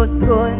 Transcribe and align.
good 0.00 0.59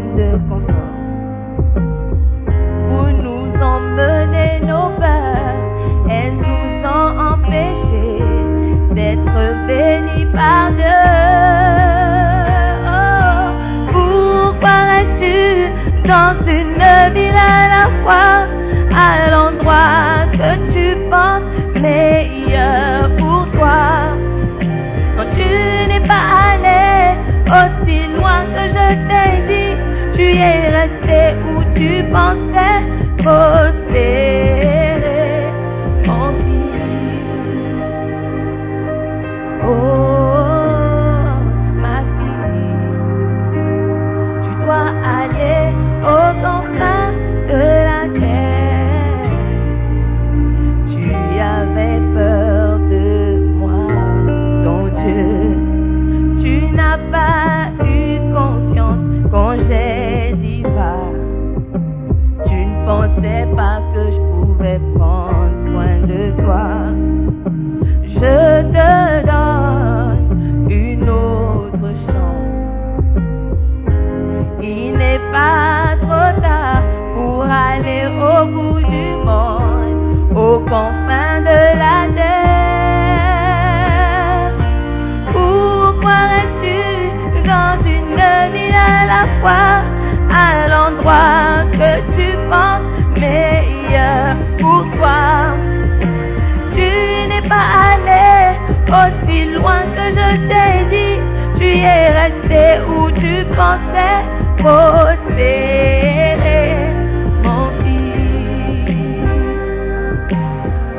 responses 32.10 33.59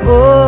Oh, 0.04 0.41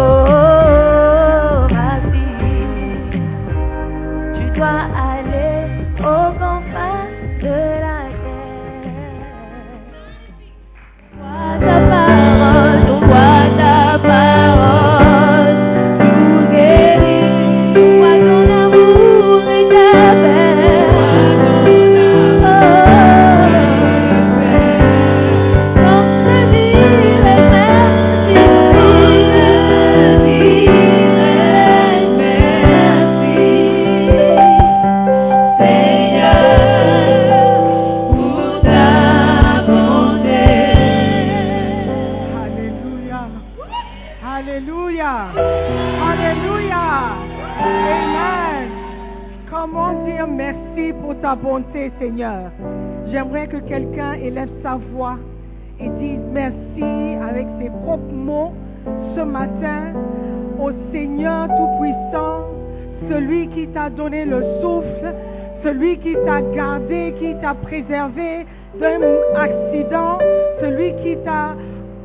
donné 63.91 64.25
le 64.25 64.43
souffle, 64.61 65.15
celui 65.63 65.99
qui 65.99 66.15
t'a 66.27 66.41
gardé, 66.55 67.15
qui 67.19 67.35
t'a 67.41 67.55
préservé 67.55 68.47
d'un 68.79 69.01
accident, 69.37 70.19
celui 70.61 70.95
qui 71.03 71.17
t'a 71.25 71.55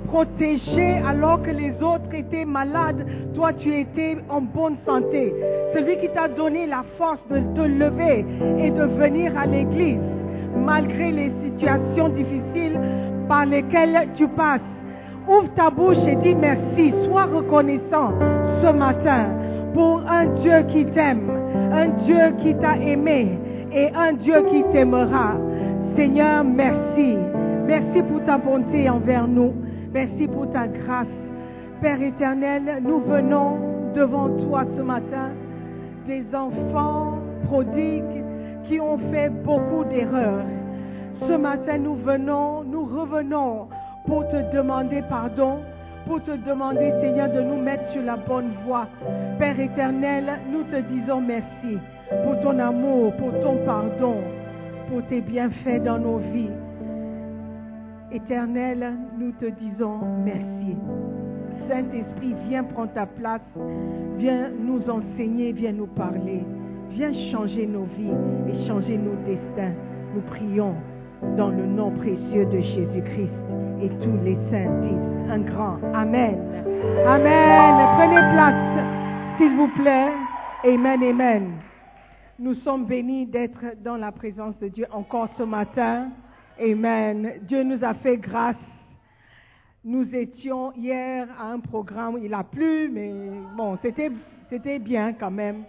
protégé 0.08 1.02
alors 1.08 1.42
que 1.44 1.52
les 1.52 1.72
autres 1.82 2.14
étaient 2.14 2.46
malades. 2.46 3.06
Toi, 3.36 3.54
tu 3.54 3.80
étais 3.80 4.18
en 4.30 4.42
bonne 4.42 4.78
santé. 4.86 5.34
Celui 5.74 5.98
qui 5.98 6.10
t'a 6.10 6.28
donné 6.28 6.66
la 6.66 6.84
force 6.98 7.20
de 7.30 7.40
te 7.56 7.62
lever 7.62 8.26
et 8.60 8.72
de 8.72 8.84
venir 8.84 9.38
à 9.38 9.46
l'église 9.46 10.00
malgré 10.56 11.12
les 11.12 11.32
situations 11.44 12.10
difficiles 12.10 12.80
par 13.28 13.46
lesquelles 13.46 14.08
tu 14.16 14.28
passes. 14.30 14.62
Ouvre 15.28 15.50
ta 15.56 15.70
bouche 15.70 15.98
et 16.08 16.16
dis 16.16 16.36
merci. 16.36 16.94
Sois 17.06 17.26
reconnaissant 17.26 18.14
ce 18.64 18.72
matin 18.72 19.28
pour 19.74 20.02
un 20.08 20.26
Dieu 20.42 20.64
qui 20.72 20.86
t'aime, 20.86 21.30
un 21.72 21.88
Dieu 22.06 22.34
qui 22.42 22.56
t'a 22.56 22.78
aimé 22.78 23.38
et 23.72 23.90
un 23.96 24.14
Dieu 24.14 24.44
qui 24.52 24.64
t'aimera. 24.72 25.34
Seigneur, 25.96 26.44
merci. 26.44 27.18
Merci 27.68 28.02
pour 28.04 28.24
ta 28.26 28.38
bonté 28.38 28.90
envers 28.90 29.28
nous. 29.28 29.54
Merci 29.94 30.28
pour 30.28 30.52
ta 30.52 30.68
grâce. 30.68 31.08
Père 31.82 32.02
éternel, 32.02 32.82
nous 32.82 33.00
venons 33.00 33.58
devant 33.96 34.30
toi 34.46 34.66
ce 34.76 34.82
matin, 34.82 35.30
des 36.08 36.24
enfants 36.34 37.20
prodigues 37.46 38.24
qui 38.68 38.80
ont 38.80 38.98
fait 39.12 39.30
beaucoup 39.30 39.84
d'erreurs. 39.86 40.46
Ce 41.28 41.34
matin, 41.34 41.78
nous 41.80 41.96
venons, 41.96 42.64
nous 42.64 42.86
revenons 42.86 43.68
pour 44.06 44.28
te 44.30 44.56
demander 44.56 45.04
pardon, 45.10 45.60
pour 46.10 46.24
te 46.24 46.32
demander, 46.32 46.92
Seigneur, 47.02 47.32
de 47.32 47.40
nous 47.40 47.62
mettre 47.62 47.88
sur 47.92 48.02
la 48.02 48.18
bonne 48.18 48.50
voie. 48.66 48.88
Père 49.38 49.60
éternel, 49.60 50.40
nous 50.52 50.64
te 50.64 50.82
disons 50.92 51.22
merci 51.22 51.78
pour 52.24 52.40
ton 52.42 52.58
amour, 52.58 53.14
pour 53.18 53.32
ton 53.42 53.58
pardon, 53.64 54.16
pour 54.90 55.06
tes 55.06 55.22
bienfaits 55.22 55.84
dans 55.86 56.00
nos 56.00 56.18
vies. 56.34 56.50
Éternel, 58.12 58.92
nous 59.20 59.32
te 59.34 59.46
disons 59.46 60.00
merci. 60.26 60.76
Saint-Esprit, 61.70 62.34
viens 62.48 62.64
prendre 62.64 62.92
ta 62.94 63.06
place, 63.06 63.42
viens 64.18 64.50
nous 64.50 64.82
enseigner, 64.90 65.52
viens 65.52 65.74
nous 65.74 65.86
parler, 65.86 66.44
viens 66.90 67.14
changer 67.32 67.68
nos 67.68 67.86
vies 67.96 68.18
et 68.52 68.68
changer 68.68 68.98
nos 68.98 69.16
destins. 69.28 69.76
Nous 70.16 70.22
prions 70.22 70.74
dans 71.38 71.50
le 71.50 71.68
nom 71.68 71.92
précieux 71.92 72.48
de 72.48 72.60
Jésus-Christ 72.62 73.49
et 73.82 73.90
tous 74.04 74.18
les 74.24 74.36
saints 74.50 74.72
disent 74.82 75.32
un 75.32 75.40
grand 75.40 75.78
Amen. 75.94 76.38
Amen. 77.06 77.76
Prenez 77.96 78.22
place, 78.34 79.38
s'il 79.38 79.56
vous 79.56 79.68
plaît. 79.70 80.12
Amen, 80.64 81.04
amen. 81.04 81.52
Nous 82.40 82.56
sommes 82.56 82.86
bénis 82.86 83.26
d'être 83.26 83.64
dans 83.84 83.98
la 83.98 84.12
présence 84.12 84.58
de 84.60 84.68
Dieu 84.68 84.86
encore 84.92 85.30
ce 85.38 85.44
matin. 85.44 86.10
Amen. 86.62 87.34
Dieu 87.44 87.64
nous 87.64 87.84
a 87.84 87.94
fait 87.94 88.18
grâce. 88.18 88.56
Nous 89.84 90.14
étions 90.14 90.74
hier 90.74 91.28
à 91.40 91.52
un 91.52 91.60
programme, 91.60 92.20
il 92.22 92.34
a 92.34 92.44
plu, 92.44 92.90
mais 92.92 93.14
bon, 93.56 93.78
c'était, 93.82 94.12
c'était 94.50 94.80
bien 94.80 95.14
quand 95.14 95.32
même. 95.32 95.64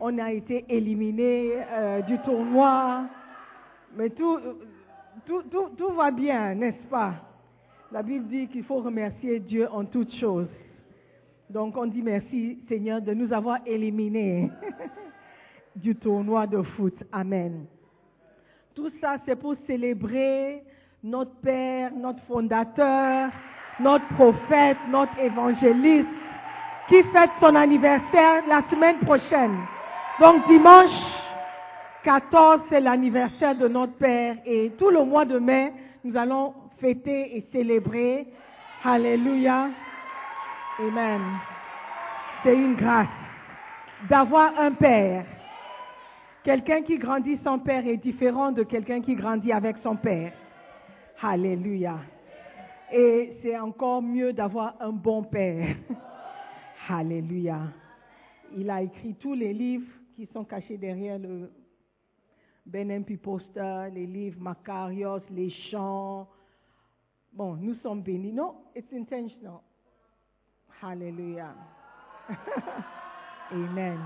On 0.00 0.18
a 0.18 0.32
été 0.32 0.64
éliminés 0.68 1.52
euh, 1.70 2.00
du 2.02 2.18
tournoi, 2.20 3.04
mais 3.94 4.08
tout, 4.08 4.38
tout, 5.26 5.42
tout, 5.50 5.68
tout 5.76 5.92
va 5.92 6.10
bien, 6.10 6.54
n'est-ce 6.54 6.88
pas? 6.88 7.12
La 7.92 8.02
Bible 8.02 8.26
dit 8.28 8.48
qu'il 8.48 8.64
faut 8.64 8.80
remercier 8.80 9.38
Dieu 9.38 9.68
en 9.70 9.84
toutes 9.84 10.14
choses. 10.14 10.48
Donc 11.50 11.76
on 11.76 11.84
dit 11.84 12.00
merci 12.00 12.58
Seigneur 12.66 13.02
de 13.02 13.12
nous 13.12 13.30
avoir 13.34 13.58
éliminés 13.66 14.50
du 15.76 15.94
tournoi 15.96 16.46
de 16.46 16.62
foot. 16.62 16.94
Amen. 17.12 17.66
Tout 18.74 18.90
ça, 18.98 19.16
c'est 19.26 19.36
pour 19.36 19.56
célébrer 19.66 20.62
notre 21.04 21.34
Père, 21.42 21.92
notre 21.94 22.22
fondateur, 22.22 23.28
notre 23.78 24.08
prophète, 24.14 24.78
notre 24.88 25.18
évangéliste, 25.18 26.08
qui 26.88 27.02
fête 27.12 27.30
son 27.40 27.54
anniversaire 27.54 28.42
la 28.48 28.62
semaine 28.70 29.00
prochaine. 29.00 29.58
Donc 30.18 30.48
dimanche 30.48 30.98
14, 32.04 32.62
c'est 32.70 32.80
l'anniversaire 32.80 33.54
de 33.54 33.68
notre 33.68 33.92
Père 33.98 34.36
et 34.46 34.72
tout 34.78 34.88
le 34.88 35.04
mois 35.04 35.26
de 35.26 35.38
mai, 35.38 35.74
nous 36.04 36.16
allons 36.16 36.54
fêter 36.82 37.36
et 37.36 37.46
célébrer. 37.52 38.26
Alléluia. 38.82 39.70
Amen. 40.80 41.22
C'est 42.42 42.56
une 42.56 42.74
grâce 42.74 43.06
d'avoir 44.10 44.58
un 44.58 44.72
Père. 44.72 45.24
Quelqu'un 46.42 46.82
qui 46.82 46.98
grandit 46.98 47.38
sans 47.44 47.60
père 47.60 47.86
est 47.86 47.98
différent 47.98 48.50
de 48.50 48.64
quelqu'un 48.64 49.00
qui 49.00 49.14
grandit 49.14 49.52
avec 49.52 49.76
son 49.84 49.94
père. 49.94 50.32
Alléluia. 51.22 52.00
Et 52.92 53.36
c'est 53.40 53.56
encore 53.56 54.02
mieux 54.02 54.32
d'avoir 54.32 54.74
un 54.80 54.90
bon 54.90 55.22
père. 55.22 55.76
Alléluia. 56.88 57.60
Il 58.56 58.68
a 58.70 58.82
écrit 58.82 59.14
tous 59.14 59.34
les 59.34 59.52
livres 59.52 59.86
qui 60.16 60.26
sont 60.26 60.44
cachés 60.44 60.78
derrière 60.78 61.20
le 61.20 61.48
Ben 62.66 62.90
MP 62.90 63.16
poster, 63.16 63.90
les 63.94 64.06
livres 64.06 64.40
Macarios, 64.40 65.22
les 65.30 65.50
chants. 65.70 66.26
Bon, 67.32 67.56
nous 67.56 67.74
sommes 67.82 68.02
bénis. 68.02 68.32
Non, 68.32 68.54
it's 68.76 68.92
intentional. 68.92 69.62
Hallelujah. 70.82 71.54
Amen. 73.50 73.98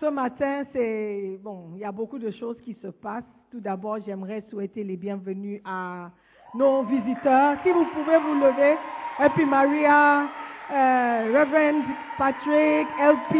Ce 0.00 0.06
matin, 0.06 0.64
c'est 0.72 1.38
bon, 1.42 1.72
il 1.74 1.80
y 1.80 1.84
a 1.84 1.92
beaucoup 1.92 2.18
de 2.18 2.30
choses 2.30 2.60
qui 2.62 2.74
se 2.74 2.88
passent. 2.88 3.24
Tout 3.50 3.60
d'abord, 3.60 3.98
j'aimerais 4.04 4.44
souhaiter 4.50 4.84
les 4.84 4.96
bienvenus 4.96 5.60
à 5.64 6.10
nos 6.54 6.82
visiteurs. 6.84 7.56
Si 7.62 7.70
vous 7.70 7.86
pouvez 7.86 8.18
vous 8.18 8.34
lever. 8.34 8.76
Et 9.24 9.28
puis 9.30 9.46
Maria, 9.46 10.28
euh, 10.70 11.40
Reverend 11.40 11.82
Patrick, 12.18 12.86
LP, 13.00 13.34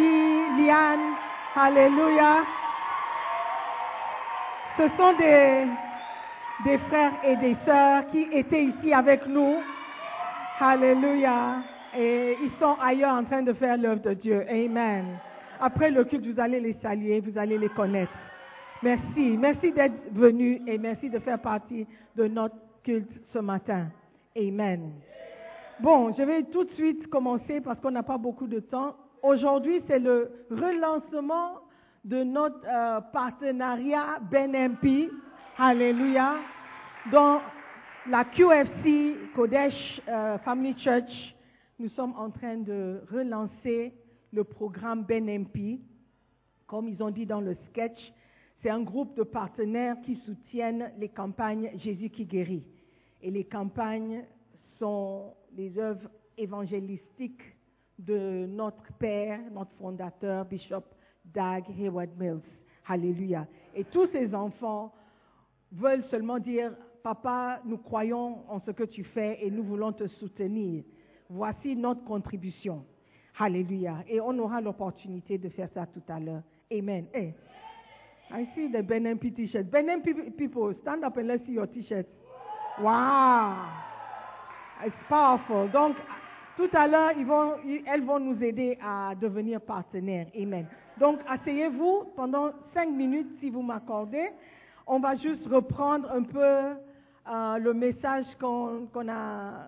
Liane, 0.59 1.15
Alléluia. 1.55 2.45
Ce 4.79 4.89
sont 4.97 5.13
des, 5.19 5.67
des 6.65 6.79
frères 6.79 7.13
et 7.25 7.37
des 7.37 7.57
sœurs 7.65 8.07
qui 8.11 8.27
étaient 8.33 8.65
ici 8.65 8.93
avec 8.93 9.27
nous. 9.27 9.57
Alléluia. 10.61 11.57
Et 11.97 12.37
ils 12.43 12.51
sont 12.61 12.77
ailleurs 12.83 13.15
en 13.15 13.25
train 13.25 13.43
de 13.43 13.53
faire 13.55 13.77
l'œuvre 13.77 14.03
de 14.03 14.15
Dieu. 14.15 14.45
Amen. 14.49 15.19
Après 15.61 15.91
le 15.91 16.05
culte, 16.05 16.27
vous 16.27 16.41
allez 16.41 16.61
les 16.61 16.77
saluer, 16.83 17.21
vous 17.21 17.39
allez 17.39 17.59
les 17.59 17.69
connaître. 17.71 18.13
Merci. 18.83 19.37
Merci 19.39 19.73
d'être 19.73 20.13
venu 20.13 20.61
et 20.67 20.79
merci 20.79 21.11
de 21.11 21.19
faire 21.19 21.41
partie 21.41 21.87
de 22.17 22.27
notre 22.27 22.57
culte 22.85 23.11
ce 23.33 23.39
matin. 23.39 23.87
Amen. 24.37 24.93
Bon, 25.81 26.13
je 26.17 26.23
vais 26.23 26.43
tout 26.45 26.65
de 26.65 26.73
suite 26.73 27.09
commencer 27.09 27.61
parce 27.61 27.81
qu'on 27.81 27.91
n'a 27.91 28.03
pas 28.03 28.19
beaucoup 28.19 28.47
de 28.47 28.61
temps. 28.61 28.95
Aujourd'hui, 29.23 29.83
c'est 29.89 29.99
le 29.99 30.31
relancement 30.51 31.61
de 32.05 32.23
notre 32.23 32.61
euh, 32.69 33.01
partenariat 33.13 34.19
BNMP. 34.31 35.11
Alléluia. 35.61 36.37
Dans 37.11 37.41
la 38.09 38.25
QFC 38.25 39.17
Kodesh 39.35 40.01
euh, 40.07 40.39
Family 40.39 40.79
Church, 40.79 41.35
nous 41.81 41.89
sommes 41.89 42.15
en 42.17 42.31
train 42.31 42.59
de 42.59 43.03
relancer 43.11 43.93
le 44.33 44.45
programme 44.45 45.03
BNMP. 45.03 45.81
Comme 46.69 46.87
ils 46.87 47.03
ont 47.03 47.11
dit 47.11 47.27
dans 47.27 47.41
le 47.41 47.57
sketch, 47.71 47.99
c'est 48.63 48.71
un 48.71 48.83
groupe 48.83 49.17
de 49.17 49.25
partenaires 49.25 49.97
qui 50.05 50.15
soutiennent 50.25 50.93
les 50.97 51.09
campagnes 51.09 51.73
Jésus 51.79 52.11
qui 52.11 52.25
guérit. 52.25 52.63
Et 53.21 53.33
les 53.33 53.43
campagnes 53.43 54.23
sont 54.79 55.35
les 55.57 55.77
œuvres 55.77 56.09
évangélistiques 56.37 57.43
de 57.99 58.47
notre 58.47 58.93
père, 59.01 59.41
notre 59.51 59.73
fondateur, 59.73 60.45
Bishop 60.45 60.85
Dag 61.25 61.65
Hayward 61.77 62.11
Mills. 62.17 62.43
Alléluia. 62.87 63.45
Et 63.75 63.83
tous 63.83 64.07
ces 64.13 64.33
enfants 64.37 64.93
veulent 65.73 66.05
seulement 66.11 66.39
dire, 66.39 66.73
Papa, 67.03 67.61
nous 67.65 67.79
croyons 67.79 68.39
en 68.49 68.61
ce 68.61 68.71
que 68.73 68.85
tu 68.85 69.05
fais 69.05 69.39
et 69.43 69.51
nous 69.51 69.63
voulons 69.63 69.93
te 69.93 70.07
soutenir. 70.07 70.83
Voici 71.31 71.77
notre 71.77 72.05
contribution. 72.05 72.85
Alléluia. 73.39 73.99
Et 74.09 74.21
on 74.21 74.37
aura 74.39 74.61
l'opportunité 74.61 75.39
de 75.39 75.49
faire 75.49 75.69
ça 75.73 75.87
tout 75.87 76.03
à 76.09 76.19
l'heure. 76.19 76.43
Amen. 76.73 77.07
Hey, 77.15 77.35
I 78.31 78.47
see 78.55 78.69
the 78.69 78.83
BNMP 78.83 79.35
t-shirt. 79.35 79.67
BNMP 79.71 80.37
people, 80.37 80.75
stand 80.83 81.05
up 81.05 81.17
and 81.17 81.29
let's 81.29 81.47
see 81.47 81.53
your 81.53 81.67
t-shirt. 81.69 82.07
Wow. 82.81 83.55
It's 84.85 84.97
powerful. 85.09 85.71
Donc, 85.71 85.97
tout 86.57 86.69
à 86.73 86.89
l'heure, 86.89 87.13
elles 87.87 88.05
vont 88.05 88.19
nous 88.19 88.43
aider 88.43 88.77
à 88.83 89.15
devenir 89.15 89.61
partenaires. 89.61 90.27
Amen. 90.37 90.67
Donc, 90.99 91.21
asseyez-vous 91.29 92.13
pendant 92.17 92.51
cinq 92.75 92.91
minutes 92.91 93.29
si 93.41 93.51
vous 93.51 93.63
m'accordez. 93.63 94.31
On 94.91 95.01
va 95.01 95.17
juste 95.17 95.47
reprendre 95.47 96.11
un 96.11 96.23
peu 96.23 96.41
euh, 96.41 97.59
le 97.59 97.75
message 97.75 98.25
qu'on 98.41 98.89
a, 99.07 99.67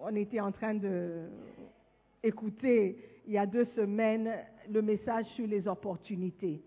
on 0.00 0.16
était 0.16 0.40
en 0.40 0.50
train 0.50 0.72
de 0.72 1.24
écouter 2.22 2.96
il 3.26 3.34
y 3.34 3.38
a 3.38 3.44
deux 3.44 3.66
semaines, 3.76 4.32
le 4.70 4.80
message 4.80 5.26
sur 5.36 5.46
les 5.46 5.68
opportunités. 5.68 6.62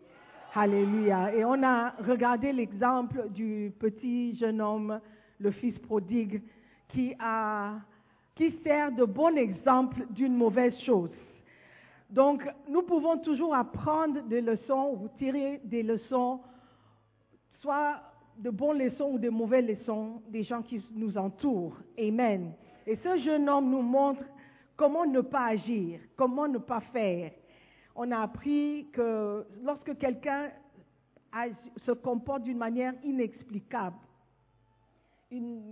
Alléluia. 0.53 1.34
Et 1.34 1.43
on 1.43 1.63
a 1.63 1.95
regardé 2.07 2.53
l'exemple 2.53 3.29
du 3.29 3.74
petit 3.79 4.36
jeune 4.36 4.62
homme, 4.62 5.00
le 5.39 5.50
fils 5.50 5.79
prodigue, 5.79 6.43
qui, 6.89 7.15
a, 7.19 7.79
qui 8.36 8.51
sert 8.63 8.91
de 8.91 9.05
bon 9.05 9.36
exemple 9.36 10.05
d'une 10.12 10.36
mauvaise 10.36 10.79
chose. 10.81 11.10
Donc, 12.12 12.48
nous 12.69 12.84
pouvons 12.84 13.17
toujours 13.17 13.55
apprendre 13.55 14.22
des 14.27 14.41
leçons 14.41 15.00
ou 15.01 15.07
tirer 15.17 15.62
des 15.63 15.81
leçons, 15.81 16.41
soit 17.65 18.00
de 18.38 18.51
bonnes 18.51 18.77
leçons 18.77 19.13
ou 19.13 19.17
de 19.17 19.29
mauvaises 19.29 19.65
leçons 19.65 20.22
des 20.29 20.43
gens 20.43 20.62
qui 20.62 20.84
nous 20.93 21.17
entourent. 21.17 21.77
Amen. 21.98 22.53
Et 22.86 22.95
ce 22.98 23.17
jeune 23.17 23.50
homme 23.50 23.72
nous 23.72 23.81
montre 23.81 24.22
comment 24.77 25.05
ne 25.05 25.22
pas 25.22 25.48
agir, 25.48 26.00
comment 26.15 26.48
ne 26.48 26.60
pas 26.60 26.81
faire. 26.93 27.31
On 27.95 28.12
a 28.12 28.19
appris 28.19 28.88
que 28.93 29.43
lorsque 29.63 29.98
quelqu'un 29.98 30.51
se 31.86 31.91
comporte 31.91 32.43
d'une 32.43 32.60
manière 32.60 32.93
inexplicable, 33.03 33.98
il 35.31 35.63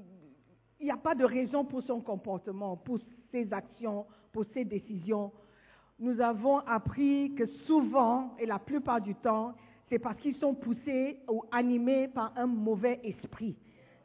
n'y 0.81 0.89
a 0.89 0.97
pas 0.97 1.13
de 1.13 1.25
raison 1.25 1.63
pour 1.63 1.83
son 1.83 2.01
comportement, 2.01 2.75
pour 2.75 2.97
ses 3.31 3.53
actions, 3.53 4.07
pour 4.31 4.45
ses 4.51 4.65
décisions. 4.65 5.31
Nous 5.99 6.19
avons 6.19 6.57
appris 6.59 7.35
que 7.35 7.45
souvent, 7.67 8.35
et 8.39 8.47
la 8.47 8.57
plupart 8.57 8.99
du 8.99 9.13
temps, 9.13 9.53
c'est 9.89 9.99
parce 9.99 10.19
qu'ils 10.19 10.35
sont 10.35 10.53
poussés 10.53 11.19
ou 11.29 11.43
animés 11.51 12.07
par 12.07 12.33
un 12.35 12.47
mauvais 12.47 12.99
esprit, 13.03 13.55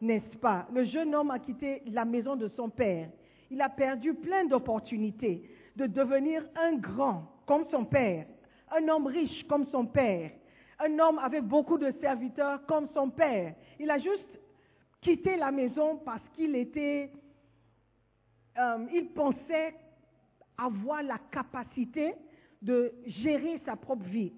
n'est-ce 0.01 0.37
pas? 0.39 0.67
Le 0.73 0.85
jeune 0.85 1.15
homme 1.15 1.31
a 1.31 1.39
quitté 1.39 1.83
la 1.87 2.05
maison 2.05 2.37
de 2.37 2.49
son 2.49 2.69
père. 2.69 3.09
Il 3.51 3.61
a 3.63 3.69
perdu 3.69 4.15
plein 4.15 4.45
d'opportunités 4.45 5.43
de 5.77 5.87
devenir 5.87 6.45
un 6.57 6.77
grand 6.77 7.23
comme 7.47 7.65
son 7.71 7.85
père, 7.85 8.27
un 8.71 8.87
homme 8.89 9.07
riche 9.07 9.47
comme 9.49 9.67
son 9.67 9.87
père, 9.87 10.31
un 10.79 10.99
homme 10.99 11.19
avec 11.19 11.45
beaucoup 11.45 11.79
de 11.79 11.91
serviteurs 12.01 12.65
comme 12.67 12.89
son 12.95 13.11
père. 13.11 13.55
Il 13.79 13.91
a 13.91 13.99
juste 13.99 14.39
quitté 15.01 15.37
la 15.37 15.51
maison 15.51 15.97
parce 16.05 16.23
qu'il 16.35 16.55
était, 16.57 17.11
euh, 18.59 18.87
il 18.93 19.09
pensait 19.09 19.75
avoir 20.57 21.03
la 21.03 21.19
capacité 21.31 22.15
de 22.61 22.93
gérer 23.07 23.61
sa 23.65 23.77
propre 23.77 24.05
vie. 24.05 24.33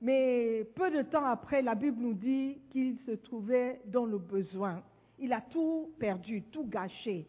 Mais 0.00 0.64
peu 0.74 0.90
de 0.90 1.02
temps 1.02 1.24
après, 1.24 1.62
la 1.62 1.74
Bible 1.74 2.02
nous 2.02 2.14
dit 2.14 2.58
qu'il 2.70 2.98
se 3.06 3.12
trouvait 3.12 3.80
dans 3.86 4.04
le 4.04 4.18
besoin. 4.18 4.82
Il 5.18 5.32
a 5.32 5.40
tout 5.40 5.90
perdu, 5.98 6.42
tout 6.52 6.66
gâché. 6.66 7.26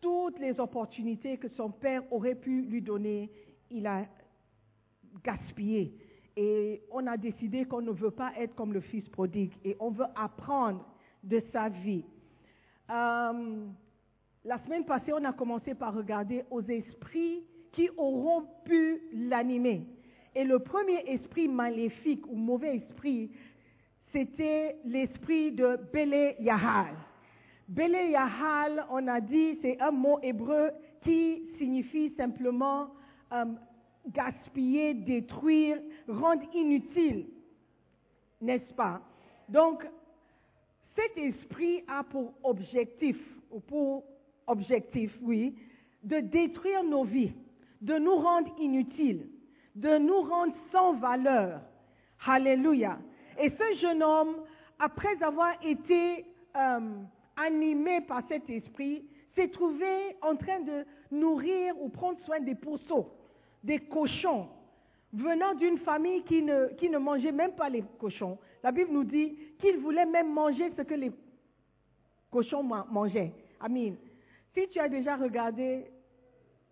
Toutes 0.00 0.38
les 0.38 0.58
opportunités 0.58 1.36
que 1.36 1.48
son 1.48 1.70
père 1.70 2.02
aurait 2.12 2.34
pu 2.34 2.62
lui 2.62 2.82
donner, 2.82 3.30
il 3.70 3.86
a 3.86 4.06
gaspillé. 5.22 5.94
Et 6.36 6.82
on 6.90 7.06
a 7.06 7.16
décidé 7.16 7.64
qu'on 7.64 7.82
ne 7.82 7.92
veut 7.92 8.10
pas 8.10 8.32
être 8.38 8.54
comme 8.54 8.72
le 8.72 8.80
fils 8.80 9.08
prodigue 9.08 9.52
et 9.64 9.76
on 9.78 9.90
veut 9.90 10.06
apprendre 10.16 10.84
de 11.22 11.42
sa 11.52 11.68
vie. 11.68 12.04
Euh, 12.88 13.66
la 14.44 14.58
semaine 14.64 14.84
passée, 14.84 15.12
on 15.12 15.24
a 15.24 15.32
commencé 15.32 15.74
par 15.74 15.94
regarder 15.94 16.44
aux 16.50 16.62
esprits 16.62 17.44
qui 17.72 17.88
auront 17.96 18.46
pu 18.64 19.02
l'animer. 19.12 19.84
Et 20.34 20.44
le 20.44 20.58
premier 20.58 21.02
esprit 21.10 21.48
maléfique 21.48 22.26
ou 22.28 22.36
mauvais 22.36 22.76
esprit, 22.76 23.30
c'était 24.12 24.76
l'esprit 24.84 25.52
de 25.52 25.78
Bélé 25.92 26.36
Yahal. 26.40 26.94
Bélé 27.68 28.10
Yahal, 28.10 28.84
on 28.90 29.06
a 29.06 29.20
dit, 29.20 29.58
c'est 29.62 29.80
un 29.80 29.90
mot 29.90 30.18
hébreu 30.22 30.70
qui 31.02 31.42
signifie 31.58 32.10
simplement 32.16 32.88
euh, 33.32 33.44
gaspiller, 34.08 34.94
détruire, 34.94 35.78
rendre 36.08 36.42
inutile, 36.54 37.26
n'est-ce 38.40 38.72
pas? 38.74 39.00
Donc, 39.48 39.84
cet 40.96 41.16
esprit 41.16 41.82
a 41.88 42.02
pour 42.02 42.34
objectif, 42.42 43.16
ou 43.50 43.60
pour 43.60 44.04
objectif, 44.46 45.16
oui, 45.22 45.54
de 46.02 46.20
détruire 46.20 46.82
nos 46.82 47.04
vies, 47.04 47.32
de 47.80 47.98
nous 47.98 48.16
rendre 48.16 48.52
inutiles, 48.58 49.26
de 49.74 49.98
nous 49.98 50.20
rendre 50.22 50.54
sans 50.72 50.94
valeur. 50.94 51.60
Alléluia. 52.26 52.98
Et 53.38 53.50
ce 53.50 53.78
jeune 53.80 54.02
homme, 54.02 54.36
après 54.78 55.22
avoir 55.22 55.52
été 55.64 56.24
euh, 56.56 56.80
animé 57.36 58.00
par 58.02 58.22
cet 58.28 58.48
esprit, 58.50 59.04
s'est 59.34 59.48
trouvé 59.48 60.16
en 60.22 60.36
train 60.36 60.60
de 60.60 60.84
nourrir 61.10 61.74
ou 61.80 61.88
prendre 61.88 62.18
soin 62.24 62.40
des 62.40 62.54
pourceaux, 62.54 63.08
des 63.62 63.78
cochons, 63.78 64.48
venant 65.12 65.54
d'une 65.54 65.78
famille 65.78 66.22
qui 66.24 66.42
ne, 66.42 66.68
qui 66.74 66.90
ne 66.90 66.98
mangeait 66.98 67.32
même 67.32 67.52
pas 67.52 67.68
les 67.68 67.84
cochons. 67.98 68.38
La 68.62 68.72
Bible 68.72 68.92
nous 68.92 69.04
dit 69.04 69.36
qu'il 69.58 69.78
voulait 69.78 70.06
même 70.06 70.32
manger 70.32 70.70
ce 70.76 70.82
que 70.82 70.94
les 70.94 71.12
cochons 72.30 72.62
mangeaient. 72.62 73.32
Amin. 73.60 73.94
Si 74.54 74.68
tu 74.68 74.78
as 74.78 74.88
déjà 74.88 75.16
regardé 75.16 75.90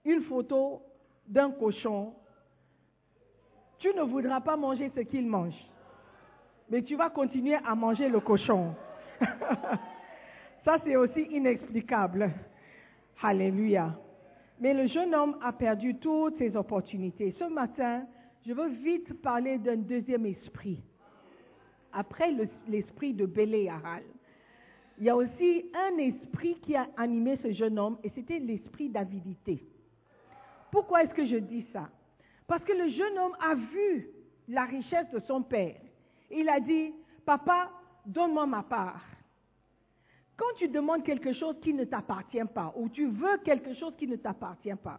une 0.04 0.22
photo 0.22 0.82
d'un 1.26 1.50
cochon, 1.50 2.14
tu 3.78 3.88
ne 3.94 4.02
voudras 4.02 4.40
pas 4.40 4.56
manger 4.56 4.90
ce 4.94 5.00
qu'il 5.00 5.26
mange. 5.26 5.54
Mais 6.70 6.82
tu 6.82 6.96
vas 6.96 7.10
continuer 7.10 7.56
à 7.66 7.74
manger 7.74 8.08
le 8.08 8.20
cochon. 8.20 8.74
Ça, 10.64 10.76
c'est 10.84 10.96
aussi 10.96 11.22
inexplicable. 11.22 12.30
Alléluia. 13.22 13.98
Mais 14.60 14.74
le 14.74 14.86
jeune 14.86 15.14
homme 15.14 15.38
a 15.42 15.52
perdu 15.52 15.96
toutes 15.96 16.36
ses 16.38 16.56
opportunités. 16.56 17.34
Ce 17.38 17.44
matin, 17.44 18.04
je 18.46 18.52
veux 18.52 18.68
vite 18.68 19.20
parler 19.22 19.58
d'un 19.58 19.76
deuxième 19.76 20.26
esprit. 20.26 20.82
Après 21.92 22.32
l'esprit 22.68 23.14
de 23.14 23.24
Béléaral. 23.24 24.02
il 24.98 25.04
y 25.04 25.10
a 25.10 25.16
aussi 25.16 25.70
un 25.74 25.98
esprit 25.98 26.56
qui 26.60 26.76
a 26.76 26.86
animé 26.96 27.38
ce 27.42 27.52
jeune 27.52 27.78
homme 27.78 27.98
et 28.04 28.10
c'était 28.10 28.38
l'esprit 28.38 28.88
d'avidité. 28.90 29.62
Pourquoi 30.70 31.04
est-ce 31.04 31.14
que 31.14 31.26
je 31.26 31.36
dis 31.36 31.66
ça? 31.72 31.88
Parce 32.48 32.64
que 32.64 32.72
le 32.72 32.88
jeune 32.88 33.18
homme 33.18 33.36
a 33.40 33.54
vu 33.54 34.08
la 34.48 34.64
richesse 34.64 35.08
de 35.10 35.20
son 35.20 35.42
père. 35.42 35.76
Il 36.30 36.48
a 36.48 36.58
dit, 36.58 36.94
papa, 37.24 37.70
donne-moi 38.06 38.46
ma 38.46 38.62
part. 38.62 39.02
Quand 40.36 40.56
tu 40.56 40.68
demandes 40.68 41.04
quelque 41.04 41.34
chose 41.34 41.56
qui 41.60 41.74
ne 41.74 41.84
t'appartient 41.84 42.44
pas, 42.54 42.72
ou 42.76 42.88
tu 42.88 43.06
veux 43.06 43.36
quelque 43.44 43.74
chose 43.74 43.94
qui 43.96 44.06
ne 44.06 44.16
t'appartient 44.16 44.74
pas, 44.82 44.98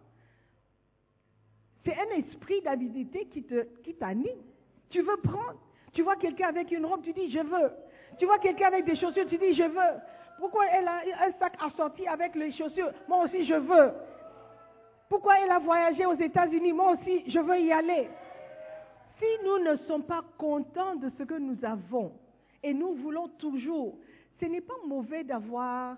c'est 1.83 1.95
un 1.97 2.17
esprit 2.17 2.61
d'avidité 2.61 3.25
qui, 3.25 3.43
qui 3.83 3.95
t'anime. 3.95 4.43
Tu 4.89 5.01
veux 5.01 5.17
prendre. 5.17 5.59
Tu 5.93 6.03
vois 6.03 6.17
quelqu'un 6.17 6.49
avec 6.49 6.71
une 6.71 6.85
robe, 6.85 7.01
tu 7.03 7.13
dis 7.13 7.31
je 7.31 7.39
veux. 7.39 7.71
Tu 8.19 8.25
vois 8.25 8.37
quelqu'un 8.37 8.67
avec 8.67 8.85
des 8.85 8.95
chaussures, 8.95 9.25
tu 9.27 9.37
dis 9.37 9.53
je 9.53 9.63
veux. 9.63 9.99
Pourquoi 10.37 10.65
elle 10.71 10.87
a 10.87 11.01
un 11.25 11.31
sac 11.39 11.53
assorti 11.59 12.05
avec 12.05 12.35
les 12.35 12.51
chaussures? 12.51 12.91
Moi 13.07 13.23
aussi 13.23 13.45
je 13.45 13.55
veux. 13.55 13.91
Pourquoi 15.09 15.39
elle 15.39 15.49
a 15.49 15.57
voyagé 15.57 16.05
aux 16.05 16.13
États-Unis? 16.13 16.71
Moi 16.71 16.93
aussi 16.93 17.23
je 17.27 17.39
veux 17.39 17.59
y 17.59 17.71
aller. 17.73 18.07
Si 19.17 19.25
nous 19.43 19.57
ne 19.65 19.75
sommes 19.87 20.03
pas 20.03 20.23
contents 20.37 20.95
de 20.95 21.09
ce 21.17 21.23
que 21.23 21.33
nous 21.33 21.57
avons 21.65 22.13
et 22.63 22.73
nous 22.73 22.93
voulons 22.93 23.27
toujours, 23.39 23.97
ce 24.39 24.45
n'est 24.45 24.61
pas 24.61 24.77
mauvais 24.87 25.23
d'avoir 25.23 25.97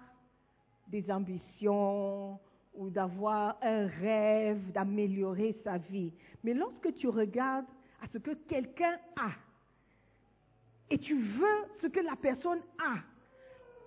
des 0.87 1.11
ambitions 1.11 2.39
ou 2.73 2.89
d'avoir 2.89 3.57
un 3.61 3.87
rêve 3.87 4.71
d'améliorer 4.71 5.57
sa 5.63 5.77
vie. 5.77 6.13
Mais 6.43 6.53
lorsque 6.53 6.95
tu 6.95 7.09
regardes 7.09 7.65
à 8.01 8.07
ce 8.07 8.17
que 8.17 8.31
quelqu'un 8.47 8.97
a 9.17 9.31
et 10.89 10.97
tu 10.97 11.15
veux 11.21 11.65
ce 11.81 11.87
que 11.87 11.99
la 11.99 12.15
personne 12.15 12.61
a, 12.79 12.95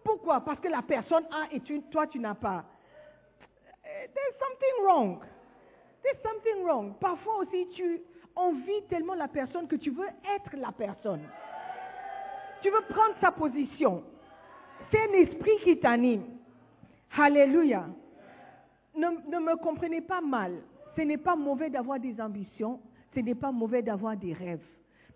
pourquoi? 0.04 0.42
Parce 0.42 0.60
que 0.60 0.68
la 0.68 0.82
personne 0.82 1.24
a 1.30 1.52
et 1.52 1.60
toi 1.90 2.06
tu 2.06 2.18
n'as 2.18 2.34
pas. 2.34 2.66
There's 4.12 4.36
something 4.38 4.84
wrong. 4.84 5.20
There's 6.02 6.22
something 6.22 6.64
wrong. 6.64 6.94
Parfois 7.00 7.38
aussi 7.38 7.68
tu 7.74 8.02
envies 8.36 8.82
tellement 8.88 9.14
la 9.14 9.28
personne 9.28 9.66
que 9.66 9.76
tu 9.76 9.90
veux 9.90 10.08
être 10.36 10.56
la 10.56 10.72
personne. 10.72 11.22
Tu 12.62 12.70
veux 12.70 12.82
prendre 12.88 13.14
sa 13.20 13.30
position. 13.30 14.02
C'est 14.90 15.00
un 15.00 15.12
esprit 15.14 15.56
qui 15.62 15.78
t'anime. 15.78 16.24
Alléluia. 17.16 17.86
Ne, 18.96 19.06
ne, 19.28 19.38
me 19.38 19.56
comprenez 19.56 20.00
pas 20.00 20.20
mal. 20.20 20.62
Ce 20.96 21.02
n'est 21.02 21.18
pas 21.18 21.36
mauvais 21.36 21.70
d'avoir 21.70 21.98
des 21.98 22.20
ambitions. 22.20 22.80
Ce 23.14 23.20
n'est 23.20 23.34
pas 23.34 23.52
mauvais 23.52 23.82
d'avoir 23.82 24.16
des 24.16 24.32
rêves. 24.32 24.64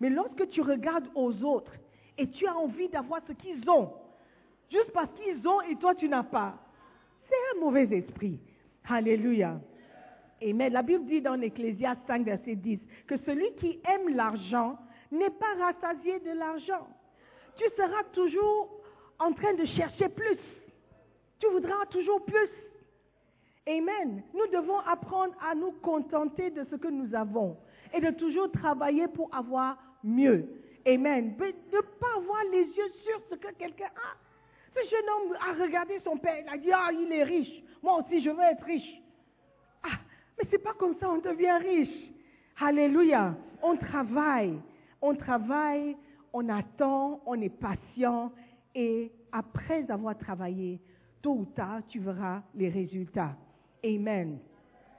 Mais 0.00 0.10
lorsque 0.10 0.48
tu 0.48 0.60
regardes 0.60 1.08
aux 1.14 1.42
autres 1.44 1.72
et 2.16 2.28
tu 2.28 2.46
as 2.46 2.56
envie 2.56 2.88
d'avoir 2.88 3.20
ce 3.26 3.32
qu'ils 3.32 3.68
ont, 3.68 3.92
juste 4.70 4.92
parce 4.92 5.10
qu'ils 5.12 5.46
ont 5.46 5.60
et 5.62 5.76
toi 5.76 5.94
tu 5.94 6.08
n'as 6.08 6.22
pas, 6.22 6.54
c'est 7.28 7.56
un 7.56 7.60
mauvais 7.60 7.88
esprit. 7.90 8.38
Alléluia. 8.90 9.60
Amen. 10.42 10.72
La 10.72 10.82
Bible 10.82 11.04
dit 11.06 11.20
dans 11.20 11.40
Ecclésiaste 11.40 12.00
5, 12.06 12.24
verset 12.24 12.54
10, 12.54 12.78
que 13.06 13.16
celui 13.18 13.52
qui 13.56 13.80
aime 13.88 14.14
l'argent 14.14 14.78
n'est 15.10 15.30
pas 15.30 15.54
rassasié 15.58 16.20
de 16.20 16.30
l'argent. 16.30 16.86
Tu 17.56 17.64
seras 17.76 18.04
toujours 18.12 18.70
en 19.18 19.32
train 19.32 19.54
de 19.54 19.64
chercher 19.64 20.08
plus. 20.08 20.38
Tu 21.40 21.48
voudras 21.48 21.86
toujours 21.90 22.24
plus. 22.24 22.50
Amen. 23.66 24.22
Nous 24.32 24.46
devons 24.52 24.78
apprendre 24.78 25.34
à 25.42 25.54
nous 25.54 25.72
contenter 25.82 26.50
de 26.50 26.64
ce 26.64 26.76
que 26.76 26.88
nous 26.88 27.14
avons 27.14 27.56
et 27.92 28.00
de 28.00 28.10
toujours 28.12 28.50
travailler 28.50 29.08
pour 29.08 29.28
avoir 29.34 29.76
mieux. 30.02 30.48
Amen. 30.86 31.36
de 31.36 31.44
ne 31.44 31.80
pas 31.80 32.16
avoir 32.16 32.44
les 32.52 32.64
yeux 32.64 32.90
sur 33.04 33.20
ce 33.30 33.34
que 33.34 33.52
quelqu'un 33.54 33.86
a. 33.86 34.27
Ce 34.74 34.80
jeune 34.88 35.08
homme 35.08 35.36
a 35.40 35.64
regardé 35.64 35.98
son 36.04 36.16
père, 36.16 36.44
il 36.44 36.48
a 36.48 36.56
dit, 36.58 36.70
ah, 36.72 36.90
il 36.92 37.12
est 37.12 37.24
riche. 37.24 37.62
Moi 37.82 37.98
aussi, 37.98 38.22
je 38.22 38.30
veux 38.30 38.42
être 38.42 38.64
riche. 38.64 39.00
Ah, 39.82 39.98
mais 40.36 40.44
c'est 40.50 40.62
pas 40.62 40.74
comme 40.74 40.94
ça, 40.98 41.10
on 41.10 41.18
devient 41.18 41.58
riche. 41.60 42.12
Alléluia. 42.60 43.34
On 43.62 43.76
travaille. 43.76 44.58
On 45.00 45.14
travaille, 45.14 45.96
on 46.32 46.48
attend, 46.48 47.20
on 47.24 47.40
est 47.40 47.48
patient. 47.48 48.32
Et 48.74 49.12
après 49.32 49.90
avoir 49.90 50.16
travaillé, 50.18 50.80
tôt 51.22 51.34
ou 51.34 51.44
tard, 51.44 51.80
tu 51.88 52.00
verras 52.00 52.42
les 52.54 52.68
résultats. 52.68 53.36
Amen. 53.84 54.38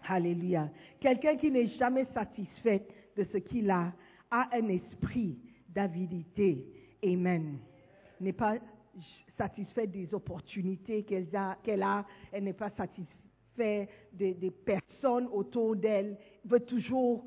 Alléluia. 0.08 0.70
Quelqu'un 1.00 1.36
qui 1.36 1.52
n'est 1.52 1.68
jamais 1.68 2.06
satisfait 2.14 2.86
de 3.18 3.26
ce 3.26 3.38
qu'il 3.38 3.70
a 3.70 3.92
a 4.32 4.48
un 4.54 4.68
esprit 4.70 5.38
d'avidité. 5.70 6.66
Amen. 7.04 7.58
N'est 8.22 8.34
pas 8.34 8.56
satisfait 9.38 9.88
des 9.88 10.14
opportunités 10.14 11.04
qu'elle 11.04 11.28
a, 11.36 11.58
qu'elle 11.64 11.84
a, 11.84 12.06
elle 12.32 12.44
n'est 12.44 12.54
pas 12.54 12.70
satisfaite 12.72 13.20
des, 13.58 14.34
des 14.34 14.52
personnes 14.52 15.28
autour 15.32 15.76
d'elle, 15.76 16.18
veut 16.46 16.60
toujours 16.60 17.26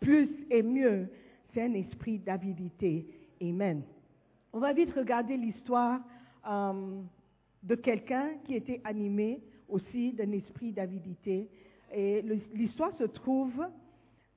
plus 0.00 0.46
et 0.50 0.62
mieux. 0.62 1.08
C'est 1.52 1.62
un 1.62 1.74
esprit 1.74 2.18
d'avidité. 2.18 3.06
Amen. 3.40 3.82
On 4.52 4.60
va 4.60 4.72
vite 4.72 4.92
regarder 4.92 5.36
l'histoire 5.36 6.00
euh, 6.48 7.00
de 7.62 7.74
quelqu'un 7.74 8.34
qui 8.44 8.54
était 8.54 8.80
animé 8.84 9.40
aussi 9.68 10.12
d'un 10.12 10.30
esprit 10.32 10.72
d'avidité. 10.72 11.48
Et 11.92 12.22
l'histoire 12.54 12.92
se 12.98 13.04
trouve 13.04 13.64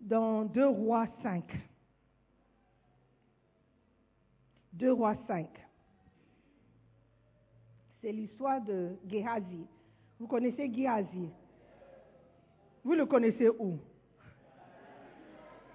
dans 0.02 0.46
2 0.46 0.68
Rois 0.68 1.08
5. 1.22 1.44
2 4.74 4.92
Rois 4.92 5.16
5. 5.28 5.48
C'est 8.06 8.12
l'histoire 8.12 8.62
de 8.62 8.90
Gehazi. 9.10 9.66
Vous 10.20 10.28
connaissez 10.28 10.72
Gehazi? 10.72 11.28
Vous 12.84 12.94
le 12.94 13.08
connaissez 13.08 13.50
où? 13.50 13.80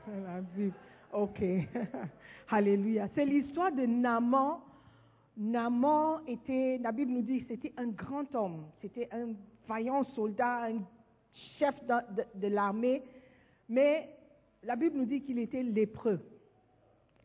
La 0.07 0.41
Bible. 0.41 0.77
Ok. 1.13 1.43
Alléluia. 2.49 3.09
C'est 3.17 3.25
l'histoire 3.25 3.73
de 3.73 3.85
Naman. 3.85 4.61
Naman 5.37 6.21
était, 6.29 6.79
la 6.79 6.93
Bible 6.93 7.11
nous 7.11 7.23
dit, 7.23 7.45
c'était 7.49 7.73
un 7.77 7.89
grand 7.89 8.33
homme. 8.37 8.67
C'était 8.81 9.09
un 9.11 9.33
vaillant 9.67 10.05
soldat, 10.15 10.67
un 10.67 10.83
chef 11.59 11.75
de 12.37 12.47
l'armée. 12.47 13.03
Mais 13.69 14.09
la 14.63 14.77
Bible 14.77 14.99
nous 14.99 15.07
dit 15.07 15.23
qu'il 15.23 15.41
était 15.41 15.65
lépreux. 15.65 16.21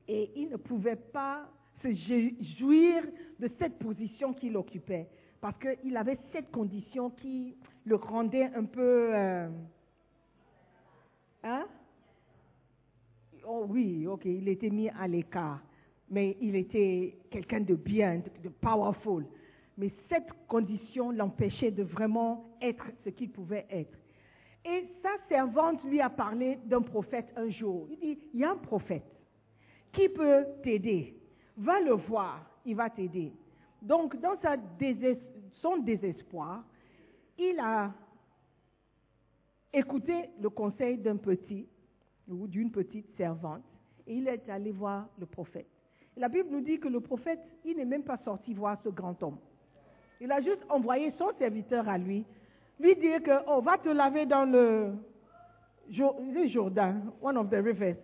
Et 0.08 0.32
il 0.36 0.50
ne 0.50 0.58
pouvait 0.58 0.96
pas 0.96 1.48
se 1.82 1.94
jouir 2.58 3.04
de 3.40 3.50
cette 3.60 3.78
position 3.80 4.34
qu'il 4.34 4.56
occupait. 4.58 5.08
Parce 5.42 5.58
qu'il 5.60 5.96
avait 5.98 6.18
cette 6.32 6.52
condition 6.52 7.10
qui 7.10 7.56
le 7.86 7.96
rendait 7.96 8.50
un 8.56 8.66
peu... 8.66 9.10
Euh, 9.14 9.48
hein? 11.44 11.66
Oh 13.48 13.66
oui, 13.70 14.08
ok, 14.08 14.26
il 14.26 14.48
était 14.48 14.70
mis 14.70 14.90
à 14.90 15.08
l'écart. 15.08 15.62
Mais 16.10 16.38
il 16.42 16.56
était 16.56 17.18
quelqu'un 17.30 17.62
de 17.62 17.76
bien, 17.76 18.22
de 18.44 18.50
powerful. 18.50 19.26
Mais 19.78 19.92
cette 20.10 20.32
condition 20.48 21.12
l'empêchait 21.12 21.72
de 21.72 21.84
vraiment 21.84 22.58
être 22.62 22.86
ce 23.04 23.10
qu'il 23.10 23.30
pouvait 23.30 23.66
être. 23.70 23.98
Et 24.64 24.88
sa 25.04 25.10
servante 25.30 25.84
lui 25.84 26.02
a 26.02 26.10
parlé 26.10 26.58
d'un 26.66 26.82
prophète 26.82 27.32
un 27.36 27.50
jour. 27.50 27.88
Il 27.92 28.00
dit, 28.00 28.20
il 28.34 28.40
y 28.40 28.44
a 28.44 28.52
un 28.52 28.58
prophète 28.58 29.06
qui 29.92 30.10
peut 30.10 30.44
t'aider. 30.64 31.16
Va 31.58 31.80
le 31.80 31.94
voir, 31.94 32.46
il 32.66 32.76
va 32.76 32.90
t'aider. 32.90 33.32
Donc, 33.82 34.20
dans 34.20 34.36
son 35.62 35.78
désespoir, 35.78 36.64
il 37.38 37.60
a 37.60 37.94
écouté 39.74 40.30
le 40.42 40.50
conseil 40.50 40.98
d'un 40.98 41.18
petit 41.18 41.68
ou 42.28 42.48
d'une 42.48 42.72
petite 42.72 43.16
servante 43.18 43.64
et 44.08 44.16
il 44.16 44.28
est 44.28 44.50
allé 44.50 44.72
voir 44.72 45.08
le 45.20 45.26
prophète. 45.26 45.68
la 46.16 46.30
Bible 46.30 46.50
nous 46.50 46.62
dit 46.62 46.80
que 46.80 46.88
le 46.88 47.00
prophète, 47.00 47.40
il 47.66 47.78
n'est 47.78 47.86
même 47.86 48.04
pas 48.04 48.18
sorti 48.18 48.54
voir 48.54 48.80
ce 48.84 48.90
grand 48.90 49.22
homme. 49.22 49.38
Il 50.22 50.32
a 50.32 50.42
juste 50.42 50.64
envoyé 50.70 51.12
son 51.18 51.32
serviteur 51.38 51.88
à 51.90 51.98
lui, 51.98 52.24
lui 52.80 52.96
dire 52.96 53.22
que, 53.22 53.32
oh, 53.48 53.62
va 53.62 53.78
te 53.78 53.90
laver 53.90 54.26
dans 54.26 54.46
le, 54.46 54.94
le 55.90 56.48
Jourdain, 56.48 57.02
one 57.22 57.38
of 57.38 57.50
the 57.50 57.56
rivers. 57.56 57.98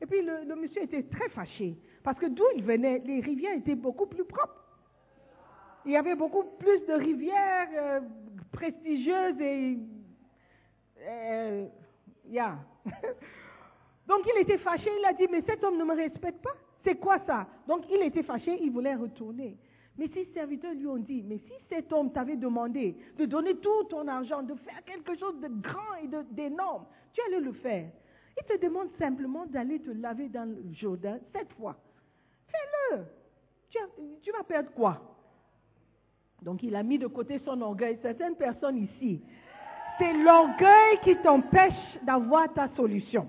Et 0.00 0.06
puis 0.06 0.22
le, 0.22 0.54
monsieur 0.56 0.82
était 0.82 1.02
très 1.02 1.28
fâché, 1.28 1.76
parce 2.02 2.18
que 2.18 2.26
d'où 2.26 2.44
il 2.56 2.64
venait, 2.64 3.02
les 3.04 3.20
rivières 3.20 3.56
étaient 3.56 3.74
beaucoup 3.74 4.06
plus 4.06 4.24
propres. 4.24 4.64
Il 5.84 5.92
y 5.92 5.96
avait 5.96 6.14
beaucoup 6.14 6.44
plus 6.58 6.80
de 6.86 6.92
rivières 6.92 7.68
euh, 7.74 8.00
prestigieuses 8.52 9.40
et... 9.40 9.78
Euh. 11.02 11.66
Donc 14.06 14.26
il 14.26 14.40
était 14.40 14.58
fâché, 14.58 14.90
il 14.98 15.04
a 15.04 15.12
dit, 15.12 15.26
mais 15.30 15.42
cet 15.42 15.62
homme 15.64 15.78
ne 15.78 15.84
me 15.84 15.94
respecte 15.94 16.42
pas. 16.42 16.54
C'est 16.84 16.96
quoi 16.96 17.18
ça? 17.26 17.46
Donc 17.66 17.84
il 17.90 18.02
était 18.02 18.22
fâché, 18.22 18.58
il 18.60 18.70
voulait 18.70 18.94
retourner. 18.94 19.56
Mais 19.98 20.08
ses 20.08 20.24
serviteurs 20.32 20.72
lui 20.74 20.86
ont 20.86 20.96
dit, 20.96 21.22
mais 21.26 21.38
si 21.38 21.52
cet 21.68 21.92
homme 21.92 22.12
t'avait 22.12 22.36
demandé 22.36 22.96
de 23.18 23.26
donner 23.26 23.56
tout 23.56 23.84
ton 23.84 24.06
argent, 24.08 24.42
de 24.42 24.54
faire 24.54 24.82
quelque 24.84 25.16
chose 25.18 25.38
de 25.40 25.48
grand 25.48 25.94
et 26.02 26.08
d'énorme, 26.34 26.86
tu 27.12 27.20
allais 27.26 27.40
le 27.40 27.52
faire. 27.52 27.90
Il 28.38 28.46
te 28.46 28.64
demande 28.64 28.88
simplement 28.98 29.44
d'aller 29.46 29.80
te 29.80 29.90
laver 29.90 30.28
dans 30.28 30.48
le 30.48 30.72
Jourdain 30.72 31.18
cette 31.34 31.52
fois. 31.52 31.76
Fais-le. 32.50 33.04
Tu, 34.22 34.32
vas 34.32 34.42
perdre 34.42 34.70
quoi? 34.72 35.00
Donc 36.42 36.62
il 36.62 36.74
a 36.74 36.82
mis 36.82 36.98
de 36.98 37.06
côté 37.06 37.40
son 37.44 37.60
orgueil. 37.60 37.98
Certaines 38.02 38.36
personnes 38.36 38.78
ici, 38.78 39.22
c'est 39.98 40.12
l'orgueil 40.12 40.98
qui 41.04 41.16
t'empêche 41.16 41.98
d'avoir 42.02 42.52
ta 42.52 42.68
solution. 42.76 43.28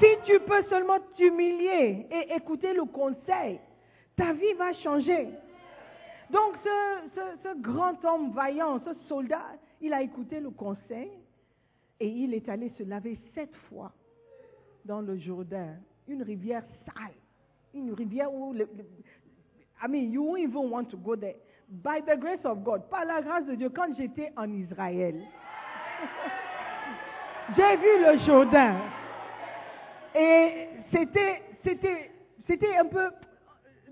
Si 0.00 0.06
tu 0.24 0.38
peux 0.40 0.62
seulement 0.64 0.98
t'humilier 1.16 2.06
et 2.10 2.34
écouter 2.34 2.72
le 2.72 2.84
conseil, 2.84 3.60
ta 4.16 4.32
vie 4.32 4.52
va 4.54 4.72
changer. 4.74 5.28
Donc 6.30 6.56
ce, 6.64 7.60
grand 7.60 8.04
homme 8.04 8.32
vaillant, 8.32 8.80
ce 8.80 8.94
soldat, 9.08 9.56
il 9.80 9.92
a 9.92 10.02
écouté 10.02 10.40
le 10.40 10.50
conseil 10.50 11.10
et 12.00 12.08
il 12.08 12.34
est 12.34 12.48
allé 12.48 12.70
se 12.76 12.82
laver 12.82 13.18
sept 13.34 13.54
fois 13.68 13.92
dans 14.84 15.00
le 15.00 15.16
Jourdain, 15.18 15.76
une 16.06 16.22
rivière 16.22 16.64
sale, 16.84 17.14
une 17.74 17.92
rivière 17.92 18.32
où, 18.32 18.52
le, 18.52 18.68
I 19.82 19.88
mean, 19.88 20.10
you 20.10 20.22
won't 20.22 20.40
even 20.40 20.70
want 20.70 20.90
to 20.90 20.96
go 20.96 21.16
there. 21.16 21.34
By 21.68 22.00
the 22.00 22.18
grace 22.18 22.44
of 22.44 22.64
God, 22.64 22.88
par 22.88 23.04
la 23.04 23.20
grâce 23.20 23.46
de 23.46 23.54
Dieu, 23.54 23.68
quand 23.68 23.94
j'étais 23.96 24.32
en 24.36 24.50
Israël, 24.50 25.16
j'ai 27.56 27.76
vu 27.76 28.04
le 28.04 28.18
Jourdain. 28.24 28.76
Et 30.14 30.68
c'était, 30.90 31.42
c'était 32.46 32.76
un 32.76 32.86
peu 32.86 33.10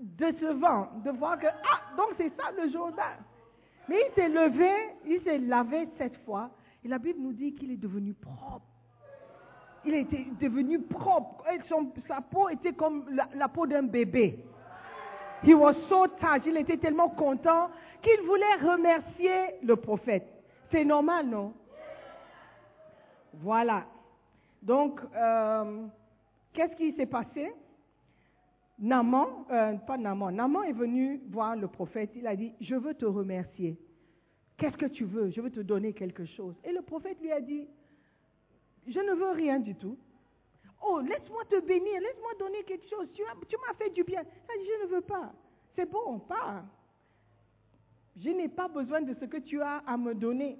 décevant 0.01 0.89
de 1.05 1.11
voir 1.11 1.39
que, 1.39 1.47
ah, 1.47 1.95
donc 1.95 2.15
c'est 2.17 2.35
ça 2.35 2.51
le 2.57 2.69
Jourdain. 2.71 3.15
Mais 3.87 3.97
il 4.09 4.13
s'est 4.15 4.29
levé, 4.29 4.71
il 5.05 5.21
s'est 5.23 5.37
lavé 5.37 5.87
cette 5.97 6.17
fois, 6.25 6.49
et 6.83 6.87
la 6.87 6.97
Bible 6.97 7.19
nous 7.21 7.33
dit 7.33 7.53
qu'il 7.53 7.71
est 7.71 7.77
devenu 7.77 8.13
propre. 8.13 8.65
Il 9.85 9.93
était 9.93 10.25
devenu 10.39 10.81
propre. 10.81 11.45
Et 11.53 11.59
sa 12.07 12.21
peau 12.21 12.49
était 12.49 12.73
comme 12.73 13.05
la, 13.35 13.47
peau 13.47 13.65
d'un 13.65 13.83
bébé. 13.83 14.39
Il 15.43 16.57
était 16.57 16.77
tellement 16.77 17.09
content 17.09 17.69
qu'il 18.01 18.21
voulait 18.25 18.55
remercier 18.61 19.63
le 19.63 19.75
prophète. 19.75 20.27
C'est 20.71 20.83
normal, 20.83 21.27
non? 21.27 21.53
Voilà. 23.33 23.85
Donc, 24.61 24.99
euh, 25.15 25.85
qu'est-ce 26.53 26.75
qui 26.75 26.93
s'est 26.93 27.05
passé? 27.05 27.53
Naman, 28.79 29.45
euh, 29.51 29.73
pas 29.73 29.97
Naman, 29.97 30.31
Naman 30.31 30.63
est 30.63 30.73
venu 30.73 31.21
voir 31.29 31.55
le 31.55 31.67
prophète. 31.67 32.11
Il 32.15 32.27
a 32.27 32.35
dit, 32.35 32.53
je 32.61 32.75
veux 32.75 32.93
te 32.93 33.05
remercier. 33.05 33.77
Qu'est-ce 34.57 34.77
que 34.77 34.87
tu 34.87 35.05
veux? 35.05 35.29
Je 35.31 35.41
veux 35.41 35.51
te 35.51 35.59
donner 35.59 35.93
quelque 35.93 36.25
chose. 36.25 36.55
Et 36.63 36.71
le 36.71 36.81
prophète 36.81 37.19
lui 37.21 37.31
a 37.31 37.41
dit, 37.41 37.67
je 38.87 38.99
ne 38.99 39.13
veux 39.13 39.31
rien 39.31 39.59
du 39.59 39.75
tout. 39.75 39.97
Oh, 40.81 40.99
laisse-moi 40.99 41.43
te 41.49 41.59
bénir, 41.59 41.99
laisse-moi 42.01 42.31
donner 42.39 42.63
quelque 42.63 42.87
chose. 42.87 43.07
Tu, 43.13 43.21
m'as 43.23 43.73
fait 43.73 43.89
du 43.89 44.03
bien. 44.03 44.23
Je 44.49 44.83
ne 44.83 44.89
veux 44.89 45.01
pas. 45.01 45.31
C'est 45.75 45.89
bon, 45.89 46.19
pas. 46.19 46.63
Je 48.15 48.29
n'ai 48.29 48.47
pas 48.47 48.67
besoin 48.67 49.01
de 49.01 49.13
ce 49.13 49.25
que 49.25 49.37
tu 49.37 49.61
as 49.61 49.83
à 49.85 49.97
me 49.97 50.13
donner. 50.13 50.57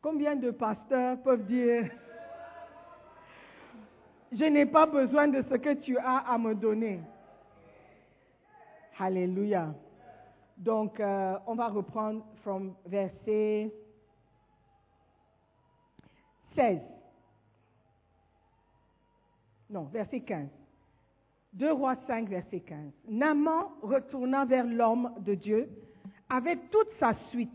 Combien 0.00 0.34
de 0.34 0.50
pasteurs 0.50 1.20
peuvent 1.22 1.44
dire, 1.44 1.88
je 4.32 4.44
n'ai 4.44 4.66
pas 4.66 4.86
besoin 4.86 5.28
de 5.28 5.42
ce 5.42 5.54
que 5.54 5.74
tu 5.74 5.96
as 5.98 6.18
à 6.18 6.38
me 6.38 6.54
donner. 6.54 7.00
Alléluia. 8.98 9.74
Donc, 10.56 10.98
euh, 10.98 11.36
on 11.46 11.54
va 11.54 11.68
reprendre 11.68 12.24
from 12.42 12.74
verset 12.86 13.72
16. 16.54 16.80
Non, 19.70 19.84
verset 19.84 20.20
15. 20.20 20.48
2 21.54 21.72
rois 21.72 21.96
5, 22.06 22.28
verset 22.28 22.60
15. 22.60 22.78
Naman 23.08 23.64
retourna 23.82 24.44
vers 24.44 24.66
l'homme 24.66 25.12
de 25.20 25.34
Dieu 25.34 25.68
avec 26.28 26.70
toute 26.70 26.88
sa 26.98 27.14
suite. 27.30 27.50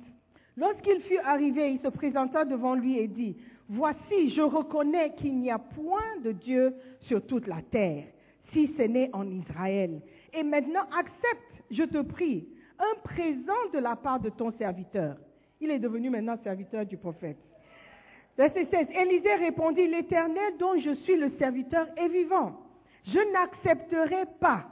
Lorsqu'il 0.55 1.01
fut 1.01 1.19
arrivé, 1.19 1.71
il 1.73 1.79
se 1.79 1.87
présenta 1.87 2.45
devant 2.45 2.75
lui 2.75 2.97
et 2.97 3.07
dit, 3.07 3.35
Voici, 3.69 4.29
je 4.29 4.41
reconnais 4.41 5.13
qu'il 5.15 5.37
n'y 5.37 5.51
a 5.51 5.59
point 5.59 6.17
de 6.23 6.31
Dieu 6.31 6.73
sur 7.01 7.25
toute 7.25 7.47
la 7.47 7.61
terre, 7.61 8.05
si 8.53 8.73
ce 8.77 8.83
n'est 8.83 9.09
en 9.13 9.29
Israël. 9.29 10.01
Et 10.33 10.43
maintenant, 10.43 10.87
accepte, 10.97 11.63
je 11.69 11.83
te 11.83 12.01
prie, 12.01 12.47
un 12.79 12.99
présent 13.03 13.71
de 13.73 13.79
la 13.79 13.95
part 13.95 14.19
de 14.19 14.29
ton 14.29 14.51
serviteur. 14.51 15.17
Il 15.59 15.71
est 15.71 15.79
devenu 15.79 16.09
maintenant 16.09 16.37
serviteur 16.43 16.85
du 16.85 16.97
prophète. 16.97 17.37
Verset 18.37 18.67
16. 18.69 18.87
Élisée 18.91 19.35
répondit, 19.35 19.87
l'Éternel 19.87 20.57
dont 20.59 20.79
je 20.79 20.93
suis 20.93 21.15
le 21.15 21.31
serviteur 21.39 21.87
est 21.97 22.07
vivant. 22.07 22.55
Je 23.05 23.19
n'accepterai 23.33 24.25
pas. 24.39 24.65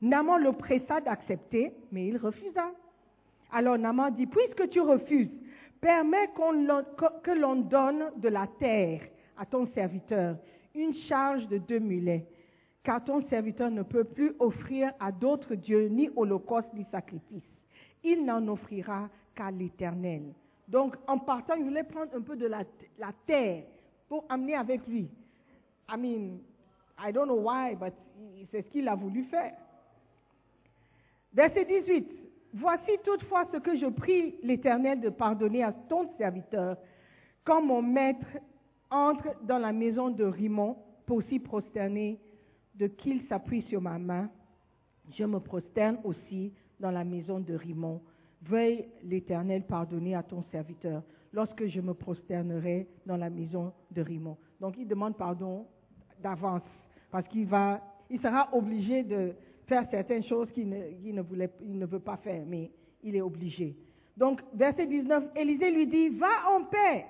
Naman 0.00 0.38
le 0.38 0.52
pressa 0.52 1.00
d'accepter, 1.00 1.72
mais 1.92 2.08
il 2.08 2.16
refusa. 2.16 2.72
Alors 3.52 3.78
Naman 3.78 4.10
dit, 4.10 4.26
puisque 4.26 4.68
tu 4.70 4.80
refuses, 4.80 5.30
permets 5.80 6.30
que 7.22 7.30
l'on 7.30 7.56
donne 7.56 8.10
de 8.16 8.28
la 8.28 8.48
terre 8.58 9.02
à 9.38 9.46
ton 9.46 9.66
serviteur, 9.68 10.36
une 10.74 10.94
charge 11.08 11.46
de 11.48 11.58
deux 11.58 11.78
mulets, 11.78 12.26
car 12.82 13.04
ton 13.04 13.22
serviteur 13.28 13.70
ne 13.70 13.82
peut 13.82 14.04
plus 14.04 14.32
offrir 14.40 14.92
à 14.98 15.12
d'autres 15.12 15.54
dieux 15.54 15.86
ni 15.86 16.10
holocauste 16.16 16.72
ni 16.74 16.84
sacrifice. 16.90 17.44
Il 18.02 18.24
n'en 18.24 18.48
offrira 18.48 19.08
qu'à 19.36 19.52
l'Éternel. 19.52 20.32
Donc, 20.68 20.96
en 21.06 21.18
partant, 21.18 21.54
il 21.54 21.64
voulait 21.64 21.84
prendre 21.84 22.14
un 22.14 22.20
peu 22.20 22.36
de 22.36 22.46
la, 22.46 22.64
terre 23.26 23.64
pour 24.08 24.24
amener 24.28 24.54
avec 24.54 24.86
lui. 24.86 25.08
I 25.88 25.96
mean, 25.96 26.38
I 26.98 27.12
don't 27.12 27.26
know 27.26 27.40
why, 27.40 27.74
but 27.74 27.92
c'est 28.50 28.62
ce 28.62 28.68
qu'il 28.68 28.88
a 28.88 28.94
voulu 28.94 29.24
faire. 29.24 29.54
Verset 31.34 31.64
18. 31.64 32.08
Voici 32.54 32.92
toutefois 33.04 33.46
ce 33.52 33.58
que 33.58 33.76
je 33.76 33.86
prie 33.86 34.34
l'Éternel 34.42 35.00
de 35.00 35.08
pardonner 35.08 35.64
à 35.64 35.72
ton 35.72 36.10
serviteur 36.18 36.76
quand 37.44 37.62
mon 37.62 37.82
maître 37.82 38.26
entre 38.90 39.34
dans 39.42 39.58
la 39.58 39.72
maison 39.72 40.10
de 40.10 40.24
Rimon 40.24 40.76
pour 41.06 41.22
s'y 41.22 41.38
prosterner, 41.38 42.20
de 42.74 42.86
qu'il 42.86 43.26
s'appuie 43.26 43.62
sur 43.62 43.80
ma 43.80 43.98
main. 43.98 44.30
Je 45.16 45.24
me 45.24 45.40
prosterne 45.40 45.98
aussi 46.04 46.52
dans 46.78 46.90
la 46.90 47.04
maison 47.04 47.40
de 47.40 47.54
Rimon 47.54 48.00
Veuille 48.42 48.86
l'Éternel 49.04 49.62
pardonner 49.62 50.14
à 50.14 50.22
ton 50.22 50.42
serviteur 50.50 51.02
lorsque 51.32 51.66
je 51.66 51.80
me 51.80 51.94
prosternerai 51.94 52.88
dans 53.06 53.16
la 53.16 53.30
maison 53.30 53.72
de 53.90 54.02
Rimon. 54.02 54.36
Donc 54.60 54.74
il 54.78 54.86
demande 54.86 55.16
pardon 55.16 55.66
d'avance 56.20 56.62
parce 57.10 57.26
qu'il 57.28 57.46
va, 57.46 57.80
il 58.10 58.20
sera 58.20 58.48
obligé 58.52 59.02
de 59.04 59.34
faire 59.66 59.86
certaines 59.90 60.24
choses 60.24 60.50
qu'il 60.52 60.68
ne, 60.68 61.12
ne, 61.12 61.22
voulait, 61.22 61.50
il 61.62 61.78
ne 61.78 61.86
veut 61.86 62.00
pas 62.00 62.16
faire, 62.16 62.44
mais 62.46 62.70
il 63.02 63.14
est 63.16 63.20
obligé. 63.20 63.76
Donc 64.16 64.40
verset 64.54 64.86
19, 64.86 65.24
Élisée 65.36 65.70
lui 65.70 65.86
dit, 65.86 66.08
va 66.10 66.50
en 66.50 66.64
paix, 66.64 67.06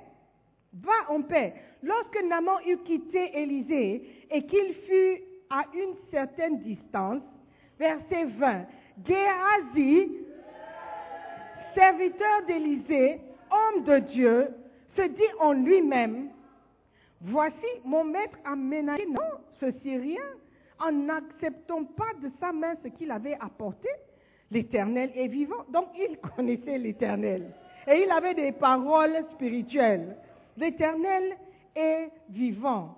va 0.75 1.11
en 1.11 1.23
paix. 1.23 1.55
Lorsque 1.83 2.23
Naman 2.23 2.59
eut 2.67 2.79
quitté 2.85 3.31
Élisée 3.35 4.27
et 4.31 4.47
qu'il 4.47 4.75
fut 4.87 5.23
à 5.51 5.65
une 5.75 5.95
certaine 6.11 6.61
distance, 6.61 7.23
verset 7.79 8.25
20, 8.25 8.67
Géasi 9.07 10.11
serviteur 11.75 12.47
d'Élysée, 12.47 13.21
homme 13.51 13.85
de 13.85 13.99
Dieu, 13.99 14.49
se 14.97 15.03
dit 15.03 15.33
en 15.41 15.53
lui-même, 15.53 16.29
voici 17.21 17.67
mon 17.85 18.05
maître 18.05 18.39
a 18.45 18.55
ménagé, 18.57 19.07
non, 19.07 19.41
ce 19.61 19.71
Syrien, 19.83 20.23
en 20.79 20.93
n'acceptant 20.93 21.85
pas 21.85 22.13
de 22.23 22.31
sa 22.41 22.53
main 22.53 22.75
ce 22.83 22.89
qu'il 22.89 23.11
avait 23.11 23.37
apporté. 23.41 23.89
L'Éternel 24.51 25.11
est 25.15 25.29
vivant. 25.29 25.65
Donc 25.71 25.89
il 25.97 26.19
connaissait 26.37 26.79
l'Éternel. 26.79 27.51
Et 27.87 28.03
il 28.05 28.11
avait 28.11 28.35
des 28.35 28.53
paroles 28.53 29.25
spirituelles. 29.35 30.17
L'Éternel 30.57 31.37
est 31.75 32.11
vivant. 32.29 32.97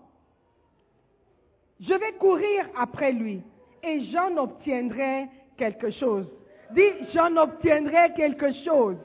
Je 1.81 1.95
vais 1.95 2.13
courir 2.15 2.69
après 2.77 3.13
lui 3.13 3.43
et 3.83 4.01
j'en 4.07 4.37
obtiendrai 4.37 5.29
quelque 5.57 5.91
chose. 5.91 6.27
Dis, 6.75 7.07
j'en 7.15 7.37
obtiendrai 7.37 8.13
quelque 8.17 8.53
chose. 8.65 8.97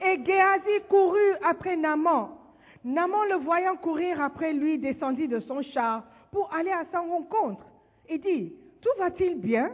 Et 0.00 0.24
Géasi 0.24 0.82
courut 0.88 1.34
après 1.44 1.76
Naman. 1.76 2.30
Naman, 2.84 3.24
le 3.28 3.36
voyant 3.36 3.76
courir 3.76 4.20
après 4.20 4.52
lui, 4.52 4.78
descendit 4.78 5.26
de 5.26 5.40
son 5.40 5.62
char 5.62 6.04
pour 6.30 6.52
aller 6.54 6.70
à 6.70 6.84
sa 6.92 7.00
rencontre 7.00 7.64
et 8.08 8.18
dit, 8.18 8.52
tout 8.80 8.98
va-t-il 8.98 9.40
bien? 9.40 9.70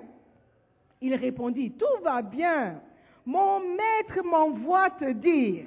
Il 1.00 1.14
répondit, 1.14 1.72
tout 1.72 2.02
va 2.02 2.22
bien. 2.22 2.80
Mon 3.26 3.60
maître 3.60 4.24
m'envoie 4.24 4.90
te 4.90 5.12
dire, 5.12 5.66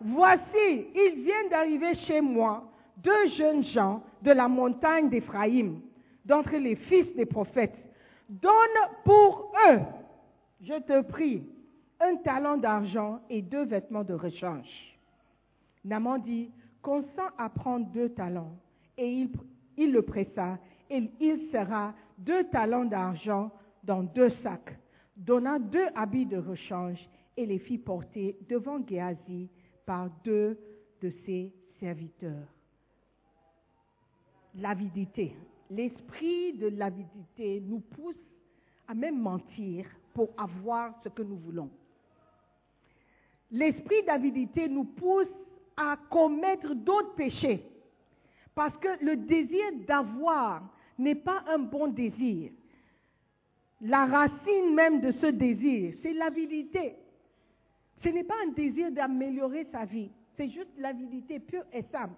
voici, 0.00 0.86
il 0.94 1.22
vient 1.24 1.48
d'arriver 1.50 1.94
chez 2.06 2.20
moi 2.22 2.64
deux 2.96 3.28
jeunes 3.36 3.64
gens 3.64 4.02
de 4.22 4.32
la 4.32 4.48
montagne 4.48 5.10
d'Éphraïm, 5.10 5.80
d'entre 6.24 6.56
les 6.56 6.76
fils 6.76 7.14
des 7.16 7.26
prophètes. 7.26 7.85
Donne 8.28 8.52
pour 9.04 9.52
eux, 9.68 9.80
je 10.60 10.74
te 10.80 11.02
prie, 11.02 11.46
un 12.00 12.16
talent 12.16 12.56
d'argent 12.56 13.20
et 13.30 13.42
deux 13.42 13.64
vêtements 13.64 14.04
de 14.04 14.14
rechange. 14.14 14.98
Naman 15.84 16.18
dit, 16.18 16.50
consent 16.82 17.30
à 17.38 17.48
prendre 17.48 17.86
deux 17.92 18.10
talents. 18.10 18.56
Et 18.98 19.28
il, 19.76 19.92
le 19.92 20.02
pressa, 20.02 20.58
et 20.90 21.10
il 21.20 21.50
sera 21.52 21.94
deux 22.18 22.44
talents 22.48 22.84
d'argent, 22.84 23.50
dans 23.84 24.02
deux 24.02 24.30
sacs, 24.42 24.76
donna 25.16 25.58
deux 25.58 25.86
habits 25.94 26.26
de 26.26 26.38
rechange 26.38 26.98
et 27.36 27.46
les 27.46 27.58
fit 27.58 27.78
porter 27.78 28.36
devant 28.48 28.84
Géasi 28.84 29.48
par 29.84 30.08
deux 30.24 30.58
de 31.00 31.12
ses 31.24 31.52
serviteurs. 31.78 32.48
L'avidité. 34.56 35.36
L'esprit 35.70 36.52
de 36.54 36.68
l'avidité 36.68 37.60
nous 37.60 37.80
pousse 37.80 38.16
à 38.88 38.94
même 38.94 39.20
mentir 39.20 39.86
pour 40.14 40.30
avoir 40.38 40.94
ce 41.02 41.08
que 41.08 41.22
nous 41.22 41.36
voulons. 41.36 41.70
L'esprit 43.50 44.02
d'avidité 44.04 44.68
nous 44.68 44.84
pousse 44.84 45.28
à 45.76 45.96
commettre 46.10 46.74
d'autres 46.74 47.14
péchés. 47.14 47.62
Parce 48.54 48.76
que 48.78 49.04
le 49.04 49.16
désir 49.16 49.64
d'avoir 49.86 50.62
n'est 50.98 51.14
pas 51.14 51.44
un 51.48 51.58
bon 51.58 51.88
désir. 51.88 52.50
La 53.82 54.06
racine 54.06 54.74
même 54.74 55.00
de 55.00 55.12
ce 55.20 55.26
désir, 55.26 55.94
c'est 56.02 56.14
l'avidité. 56.14 56.96
Ce 58.02 58.08
n'est 58.08 58.24
pas 58.24 58.34
un 58.46 58.52
désir 58.52 58.90
d'améliorer 58.90 59.66
sa 59.70 59.84
vie, 59.84 60.10
c'est 60.36 60.48
juste 60.48 60.70
l'avidité 60.78 61.40
pure 61.40 61.64
et 61.72 61.82
simple. 61.92 62.14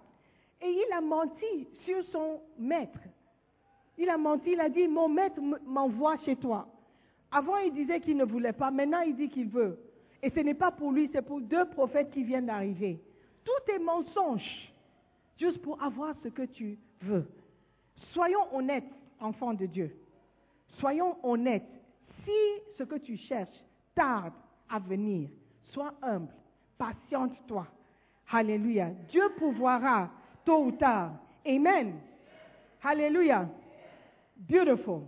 Et 0.61 0.69
il 0.69 0.93
a 0.93 1.01
menti 1.01 1.67
sur 1.85 2.03
son 2.05 2.41
maître. 2.57 2.99
Il 3.99 4.09
a 4.09 4.17
menti, 4.17 4.51
il 4.53 4.61
a 4.61 4.69
dit, 4.69 4.87
mon 4.87 5.09
maître 5.09 5.41
m'envoie 5.67 6.17
chez 6.19 6.37
toi. 6.37 6.65
Avant, 7.29 7.57
il 7.57 7.73
disait 7.73 7.99
qu'il 7.99 8.15
ne 8.15 8.23
voulait 8.23 8.53
pas, 8.53 8.71
maintenant, 8.71 9.01
il 9.01 9.13
dit 9.13 9.27
qu'il 9.27 9.49
veut. 9.49 9.77
Et 10.23 10.29
ce 10.29 10.39
n'est 10.39 10.53
pas 10.53 10.71
pour 10.71 10.93
lui, 10.93 11.09
c'est 11.13 11.21
pour 11.21 11.41
deux 11.41 11.65
prophètes 11.65 12.09
qui 12.11 12.23
viennent 12.23 12.45
d'arriver. 12.45 12.97
Tout 13.43 13.71
est 13.73 13.79
mensonge, 13.79 14.71
juste 15.37 15.61
pour 15.61 15.83
avoir 15.83 16.15
ce 16.23 16.29
que 16.29 16.43
tu 16.43 16.77
veux. 17.01 17.27
Soyons 18.13 18.53
honnêtes, 18.53 18.89
enfants 19.19 19.53
de 19.53 19.65
Dieu. 19.65 19.93
Soyons 20.79 21.17
honnêtes. 21.21 21.69
Si 22.23 22.61
ce 22.77 22.83
que 22.83 22.95
tu 22.95 23.17
cherches 23.17 23.63
tarde 23.95 24.33
à 24.69 24.79
venir, 24.79 25.29
sois 25.71 25.93
humble, 26.01 26.33
patiente-toi. 26.77 27.67
Alléluia. 28.31 28.91
Dieu 29.09 29.23
pourvoira 29.37 30.09
tôt 30.45 30.63
ou 30.65 30.71
tard. 30.71 31.11
Amen. 31.45 31.95
Alléluia. 32.81 33.49
Beautiful. 34.47 35.01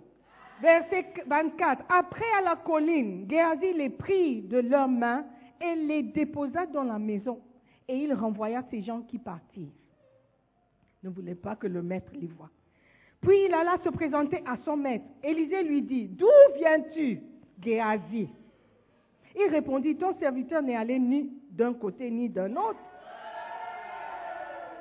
Verset 0.62 1.06
24. 1.26 1.84
Après 1.90 2.26
à 2.38 2.42
la 2.42 2.56
colline, 2.58 3.26
Géasi 3.30 3.74
les 3.74 3.90
prit 3.90 4.42
de 4.42 4.60
leurs 4.60 4.88
mains 4.88 5.26
et 5.60 5.76
les 5.76 6.04
déposa 6.04 6.66
dans 6.68 6.84
la 6.84 7.00
maison. 7.00 7.40
Et 7.88 7.96
il 7.96 8.14
renvoya 8.14 8.64
ces 8.70 8.82
gens 8.82 9.02
qui 9.02 9.18
partirent. 9.18 9.72
Ne 11.04 11.10
voulait 11.10 11.36
pas 11.36 11.56
que 11.56 11.68
le 11.68 11.82
maître 11.82 12.12
les 12.14 12.28
voie. 12.28 12.50
Puis 13.22 13.46
il 13.46 13.54
alla 13.54 13.78
se 13.84 13.90
présenter 13.90 14.44
à 14.46 14.58
son 14.66 14.78
maître. 14.78 15.06
Élisée 15.24 15.64
lui 15.64 15.82
dit, 15.82 16.08
D'où 16.08 16.28
viens-tu, 16.58 17.22
Géasi 17.62 18.30
Il 19.36 19.50
répondit, 19.50 19.96
Ton 19.96 20.14
serviteur 20.20 20.62
n'est 20.62 20.76
allé 20.76 21.00
ni 21.00 21.32
d'un 21.50 21.74
côté 21.74 22.12
ni 22.12 22.30
d'un 22.30 22.52
autre. 22.52 22.80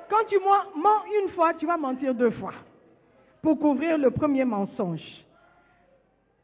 Quand 0.09 0.25
tu 0.27 0.37
mens 0.39 1.03
une 1.23 1.29
fois, 1.31 1.53
tu 1.53 1.65
vas 1.65 1.77
mentir 1.77 2.13
deux 2.13 2.31
fois 2.31 2.53
pour 3.41 3.59
couvrir 3.59 3.97
le 3.97 4.11
premier 4.11 4.45
mensonge. 4.45 5.25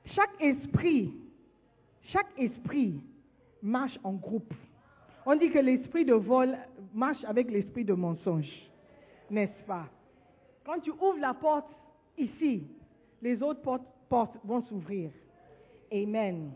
Chaque 0.06 0.42
esprit, 0.42 1.14
chaque 2.04 2.32
esprit 2.38 3.02
marche 3.62 3.98
en 4.04 4.14
groupe. 4.14 4.54
On 5.26 5.36
dit 5.36 5.50
que 5.50 5.60
l'esprit 5.60 6.06
de 6.06 6.14
vol 6.14 6.58
marche 6.94 7.24
avec 7.26 7.52
l'esprit 7.52 7.84
de 7.84 7.94
mensonge, 7.94 8.50
n'est-ce 9.30 9.66
pas? 9.66 9.86
Quand 10.66 10.80
tu 10.80 10.92
ouvres 10.92 11.20
la 11.20 11.34
porte 11.34 11.70
ici, 12.18 12.64
les 13.22 13.42
autres 13.44 13.62
portes, 14.10 14.38
vont 14.44 14.62
s'ouvrir. 14.64 15.12
Amen. 15.92 16.52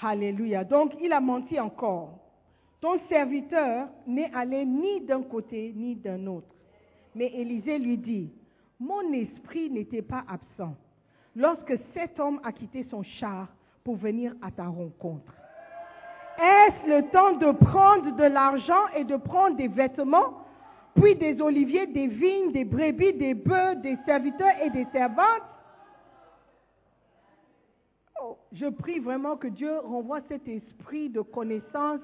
Alléluia. 0.00 0.64
Donc 0.64 0.92
il 1.00 1.12
a 1.12 1.20
menti 1.20 1.58
encore. 1.58 2.18
Ton 2.80 3.00
serviteur 3.08 3.88
n'est 4.06 4.30
allé 4.34 4.64
ni 4.64 5.00
d'un 5.00 5.22
côté 5.22 5.72
ni 5.74 5.96
d'un 5.96 6.26
autre. 6.26 6.54
Mais 7.14 7.32
Élisée 7.34 7.78
lui 7.78 7.96
dit, 7.96 8.30
mon 8.84 9.12
esprit 9.14 9.70
n'était 9.70 10.02
pas 10.02 10.24
absent 10.28 10.74
lorsque 11.34 11.74
cet 11.94 12.20
homme 12.20 12.38
a 12.44 12.52
quitté 12.52 12.86
son 12.90 13.02
char 13.02 13.48
pour 13.82 13.96
venir 13.96 14.34
à 14.42 14.50
ta 14.50 14.66
rencontre. 14.66 15.32
Est-ce 16.38 16.88
le 16.88 17.10
temps 17.10 17.32
de 17.34 17.52
prendre 17.52 18.14
de 18.14 18.24
l'argent 18.24 18.88
et 18.96 19.04
de 19.04 19.16
prendre 19.16 19.56
des 19.56 19.68
vêtements, 19.68 20.44
puis 20.94 21.16
des 21.16 21.40
oliviers, 21.40 21.86
des 21.86 22.08
vignes, 22.08 22.52
des 22.52 22.64
brebis, 22.64 23.14
des 23.14 23.34
bœufs, 23.34 23.76
des 23.76 23.96
serviteurs 24.04 24.54
et 24.62 24.70
des 24.70 24.86
servantes? 24.92 25.42
Oh, 28.22 28.36
Je 28.52 28.66
prie 28.66 28.98
vraiment 28.98 29.36
que 29.36 29.48
Dieu 29.48 29.78
renvoie 29.78 30.20
cet 30.28 30.46
esprit 30.46 31.08
de 31.08 31.22
connaissance 31.22 32.00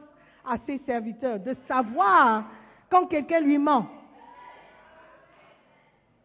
à 0.48 0.56
ses 0.66 0.78
serviteurs, 0.86 1.40
de 1.40 1.54
savoir 1.68 2.44
quand 2.88 3.06
quelqu'un 3.06 3.40
lui 3.40 3.58
ment 3.58 3.86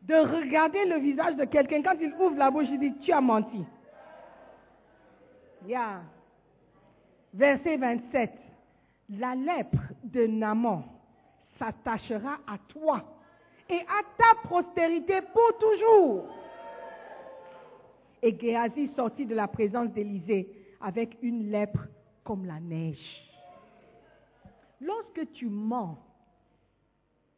de 0.07 0.13
regarder 0.13 0.85
le 0.85 0.99
visage 0.99 1.35
de 1.35 1.45
quelqu'un 1.45 1.81
quand 1.81 1.95
il 1.99 2.13
ouvre 2.13 2.37
la 2.37 2.51
bouche, 2.51 2.67
il 2.69 2.79
dit, 2.79 2.93
tu 2.99 3.11
as 3.11 3.21
menti. 3.21 3.65
Verset 7.33 7.77
27. 7.77 8.31
La 9.17 9.35
lèpre 9.35 9.81
de 10.03 10.27
Naman 10.27 10.83
s'attachera 11.57 12.37
à 12.47 12.57
toi 12.69 13.03
et 13.69 13.79
à 13.79 14.03
ta 14.17 14.47
postérité 14.47 15.21
pour 15.33 15.57
toujours. 15.57 16.25
Et 18.21 18.37
Géasi 18.39 18.89
sortit 18.95 19.25
de 19.25 19.35
la 19.35 19.47
présence 19.47 19.89
d'Élisée 19.89 20.47
avec 20.81 21.17
une 21.21 21.49
lèpre 21.49 21.87
comme 22.23 22.45
la 22.45 22.59
neige. 22.59 23.23
Lorsque 24.81 25.31
tu 25.33 25.47
mens, 25.47 25.97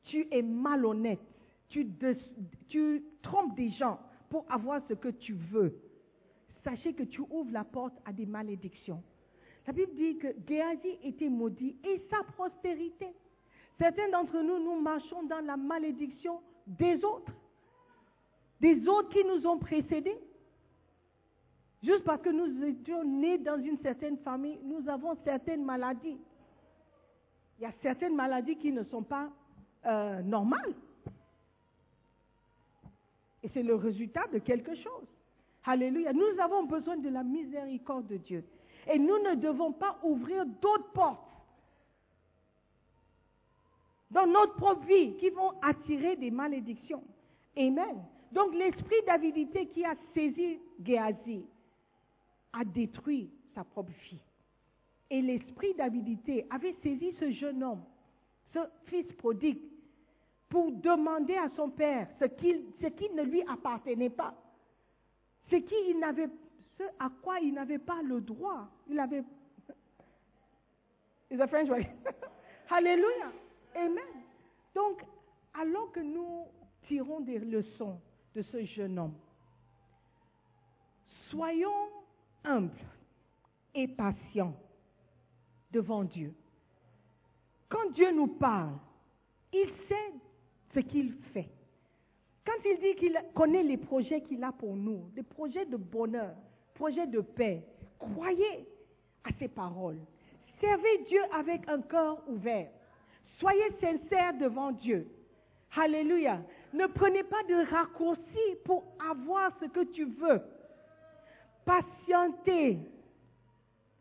tu 0.03 0.27
es 0.31 0.41
malhonnête 0.41 1.19
tu, 1.69 3.03
trompes 3.21 3.55
des 3.55 3.69
gens 3.69 3.99
pour 4.29 4.45
avoir 4.49 4.81
ce 4.87 4.93
que 4.93 5.09
tu 5.09 5.33
veux, 5.33 5.79
sachez 6.63 6.93
que 6.93 7.03
tu 7.03 7.21
ouvres 7.21 7.51
la 7.51 7.63
porte 7.63 7.93
à 8.05 8.13
des 8.13 8.25
malédictions. 8.25 9.01
La 9.65 9.73
Bible 9.73 9.93
dit 9.95 10.17
que 10.17 10.27
Géasi 10.47 10.97
était 11.03 11.29
maudit 11.29 11.75
et 11.83 12.01
sa 12.09 12.23
postérité. 12.35 13.07
Certains 13.77 14.09
d'entre 14.09 14.39
nous, 14.41 14.63
nous 14.63 14.79
marchons 14.79 15.23
dans 15.23 15.45
la 15.45 15.57
malédiction 15.57 16.39
des 16.65 17.03
autres, 17.03 17.33
des 18.59 18.87
autres 18.87 19.09
qui 19.09 19.23
nous 19.23 19.45
ont 19.45 19.57
précédés. 19.57 20.17
Juste 21.83 22.03
parce 22.05 22.21
que 22.21 22.29
nous 22.29 22.63
étions 22.63 23.03
nés 23.03 23.37
dans 23.37 23.61
une 23.61 23.77
certaine 23.79 24.17
famille, 24.19 24.59
nous 24.63 24.89
avons 24.89 25.15
certaines 25.23 25.63
maladies. 25.63 26.17
Il 27.59 27.63
y 27.63 27.65
a 27.65 27.71
certaines 27.81 28.15
maladies 28.15 28.55
qui 28.57 28.71
ne 28.71 28.83
sont 28.83 29.03
pas 29.03 29.29
euh, 29.85 30.21
normales. 30.21 30.73
Et 33.47 33.49
c'est 33.53 33.63
le 33.63 33.75
résultat 33.75 34.27
de 34.33 34.39
quelque 34.39 34.75
chose. 34.75 35.07
Alléluia. 35.63 36.11
Nous 36.11 36.37
avons 36.41 36.63
besoin 36.63 36.97
de 36.97 37.07
la 37.07 37.23
miséricorde 37.23 38.05
de 38.07 38.17
Dieu. 38.17 38.43
Et 38.91 38.99
nous 38.99 39.17
ne 39.19 39.35
devons 39.35 39.71
pas 39.71 39.97
ouvrir 40.03 40.45
d'autres 40.45 40.91
portes 40.91 41.23
dans 44.11 44.27
notre 44.27 44.55
propre 44.55 44.85
vie 44.85 45.15
qui 45.15 45.29
vont 45.29 45.53
attirer 45.61 46.17
des 46.17 46.29
malédictions. 46.29 47.03
Amen. 47.55 48.03
Donc 48.33 48.53
l'esprit 48.53 49.01
d'avidité 49.05 49.67
qui 49.67 49.85
a 49.85 49.95
saisi 50.13 50.59
Géasi 50.83 51.45
a 52.51 52.65
détruit 52.65 53.29
sa 53.55 53.63
propre 53.63 53.91
vie. 54.09 54.21
Et 55.09 55.21
l'esprit 55.21 55.73
d'avidité 55.75 56.45
avait 56.49 56.75
saisi 56.83 57.13
ce 57.17 57.31
jeune 57.31 57.63
homme, 57.63 57.83
ce 58.53 58.59
fils 58.87 59.05
prodigue, 59.13 59.59
pour 60.49 60.71
demander 60.71 61.35
à 61.35 61.49
son 61.55 61.69
père 61.69 62.07
ce 62.19 62.25
qui, 62.25 63.09
ne 63.13 63.23
lui 63.23 63.41
appartenait 63.47 64.09
pas, 64.09 64.33
ce, 65.49 65.55
qui 65.57 65.75
à 66.99 67.09
quoi 67.21 67.39
il 67.39 67.53
n'avait 67.53 67.79
pas 67.79 68.01
le 68.03 68.21
droit. 68.21 68.67
Il 68.87 68.99
avait. 68.99 69.23
Is 71.29 71.41
a 71.41 71.47
French? 71.47 71.69
Way? 71.69 71.89
Alléluia. 72.69 73.31
Amen. 73.75 74.23
Donc, 74.73 75.03
alors 75.53 75.91
que 75.91 75.99
nous 75.99 76.45
tirons 76.87 77.19
des 77.21 77.39
leçons 77.39 77.99
de 78.35 78.41
ce 78.41 78.63
jeune 78.65 78.97
homme, 78.99 79.15
soyons 81.29 81.89
humbles 82.43 82.71
et 83.73 83.87
patients 83.87 84.55
devant 85.71 86.03
Dieu. 86.03 86.33
Quand 87.69 87.91
Dieu 87.91 88.11
nous 88.11 88.27
parle, 88.27 88.77
il 89.51 89.67
sait 89.87 90.13
ce 90.73 90.79
qu'il 90.79 91.13
fait. 91.33 91.49
Quand 92.45 92.53
il 92.65 92.79
dit 92.79 92.95
qu'il 92.99 93.21
connaît 93.33 93.63
les 93.63 93.77
projets 93.77 94.21
qu'il 94.21 94.43
a 94.43 94.51
pour 94.51 94.75
nous, 94.75 95.09
des 95.13 95.23
projets 95.23 95.65
de 95.65 95.77
bonheur, 95.77 96.33
projets 96.73 97.07
de 97.07 97.19
paix, 97.19 97.61
croyez 97.99 98.65
à 99.23 99.29
ses 99.39 99.47
paroles. 99.47 99.99
Servez 100.59 101.03
Dieu 101.07 101.21
avec 101.33 101.67
un 101.67 101.81
cœur 101.81 102.21
ouvert. 102.27 102.69
Soyez 103.39 103.69
sincères 103.81 104.33
devant 104.39 104.71
Dieu. 104.71 105.07
Alléluia. 105.75 106.41
Ne 106.73 106.87
prenez 106.87 107.23
pas 107.23 107.43
de 107.47 107.69
raccourcis 107.69 108.55
pour 108.63 108.83
avoir 109.11 109.51
ce 109.59 109.65
que 109.65 109.83
tu 109.83 110.05
veux. 110.05 110.41
patientez. 111.65 112.79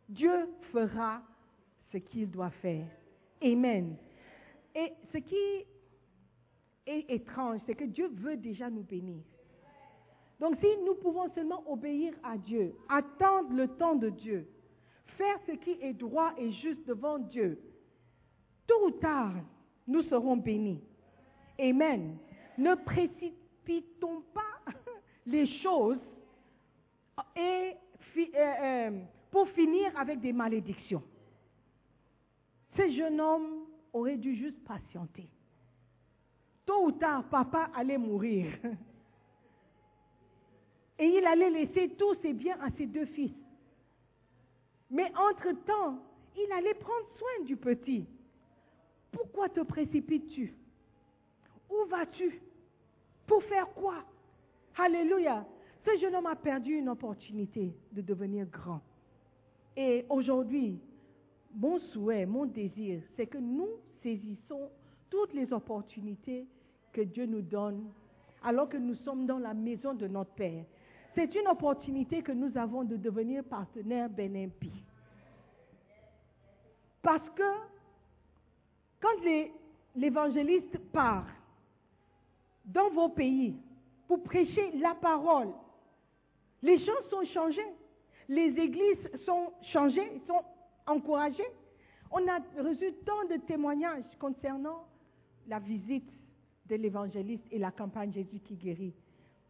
Dieu 0.08 0.48
fera 0.72 1.20
ce 1.90 1.98
qu'il 1.98 2.30
doit 2.30 2.50
faire. 2.62 2.86
Amen. 3.42 3.96
Et 4.74 4.92
ce 5.12 5.18
qui 5.18 5.66
est 6.86 7.10
étrange, 7.10 7.60
c'est 7.66 7.74
que 7.74 7.84
Dieu 7.84 8.08
veut 8.14 8.36
déjà 8.36 8.70
nous 8.70 8.82
bénir. 8.82 9.22
Donc 10.40 10.56
si 10.60 10.66
nous 10.84 10.94
pouvons 10.96 11.30
seulement 11.34 11.62
obéir 11.70 12.12
à 12.22 12.36
Dieu, 12.36 12.74
attendre 12.88 13.52
le 13.52 13.68
temps 13.68 13.96
de 13.96 14.10
Dieu, 14.10 14.46
faire 15.16 15.38
ce 15.46 15.52
qui 15.52 15.72
est 15.80 15.94
droit 15.94 16.32
et 16.36 16.52
juste 16.52 16.86
devant 16.86 17.18
Dieu, 17.18 17.58
tôt 18.66 18.86
ou 18.86 18.90
tard, 18.92 19.32
nous 19.86 20.02
serons 20.02 20.36
bénis. 20.36 20.80
Amen. 21.58 22.18
Ne 22.58 22.74
précipitons 22.74 24.22
pas 24.34 24.72
les 25.26 25.46
choses 25.60 26.00
et 27.34 27.72
euh, 28.16 28.24
euh, 28.36 29.00
pour 29.30 29.48
finir 29.50 29.98
avec 29.98 30.20
des 30.20 30.32
malédictions. 30.32 31.02
Ce 32.76 32.88
jeune 32.90 33.20
homme 33.20 33.66
aurait 33.92 34.16
dû 34.16 34.34
juste 34.36 34.62
patienter. 34.64 35.28
Tôt 36.66 36.86
ou 36.86 36.92
tard, 36.92 37.24
papa 37.30 37.70
allait 37.74 37.98
mourir. 37.98 38.52
Et 40.98 41.06
il 41.06 41.26
allait 41.26 41.50
laisser 41.50 41.90
tous 41.90 42.14
ses 42.22 42.32
biens 42.32 42.58
à 42.60 42.70
ses 42.76 42.86
deux 42.86 43.06
fils. 43.06 43.32
Mais 44.90 45.10
entre-temps, 45.16 45.98
il 46.36 46.52
allait 46.52 46.74
prendre 46.74 47.06
soin 47.16 47.44
du 47.44 47.56
petit. 47.56 48.06
Pourquoi 49.12 49.48
te 49.48 49.60
précipites-tu? 49.60 50.52
Où 51.70 51.88
vas-tu? 51.88 52.40
Pour 53.26 53.42
faire 53.44 53.68
quoi? 53.74 54.04
Alléluia. 54.76 55.46
Ce 55.84 55.96
jeune 55.98 56.14
homme 56.16 56.26
a 56.26 56.36
perdu 56.36 56.74
une 56.74 56.88
opportunité 56.88 57.72
de 57.92 58.00
devenir 58.00 58.46
grand. 58.46 58.80
Et 59.76 60.04
aujourd'hui, 60.08 60.80
mon 61.54 61.78
souhait, 61.78 62.26
mon 62.26 62.46
désir, 62.46 63.00
c'est 63.16 63.26
que 63.26 63.38
nous 63.38 63.68
saisissons 64.02 64.70
toutes 65.10 65.32
les 65.34 65.52
opportunités 65.52 66.46
que 66.92 67.02
Dieu 67.02 67.26
nous 67.26 67.42
donne 67.42 67.90
alors 68.42 68.68
que 68.68 68.76
nous 68.76 68.94
sommes 68.94 69.26
dans 69.26 69.38
la 69.38 69.54
maison 69.54 69.94
de 69.94 70.06
notre 70.06 70.30
Père. 70.32 70.64
C'est 71.14 71.34
une 71.34 71.48
opportunité 71.48 72.22
que 72.22 72.32
nous 72.32 72.56
avons 72.56 72.84
de 72.84 72.96
devenir 72.96 73.42
partenaires 73.44 74.10
Benimpi. 74.10 74.70
Parce 77.02 77.28
que 77.30 77.42
quand 79.00 79.22
l'évangéliste 79.94 80.78
part 80.92 81.26
dans 82.64 82.90
vos 82.90 83.08
pays 83.08 83.56
pour 84.08 84.22
prêcher 84.22 84.72
la 84.78 84.94
parole, 84.94 85.48
les 86.62 86.78
gens 86.78 86.92
sont 87.10 87.24
changés, 87.32 87.72
les 88.28 88.58
églises 88.58 89.08
sont 89.24 89.52
changées, 89.72 90.20
sont 90.26 90.42
encouragées. 90.86 91.50
On 92.10 92.26
a 92.28 92.38
reçu 92.62 92.92
tant 93.04 93.24
de 93.30 93.40
témoignages 93.46 94.04
concernant 94.18 94.84
la 95.48 95.58
visite 95.58 96.10
de 96.68 96.76
l'évangéliste 96.76 97.44
et 97.50 97.58
la 97.58 97.70
campagne 97.70 98.12
Jésus 98.12 98.40
qui 98.40 98.54
guérit 98.56 98.94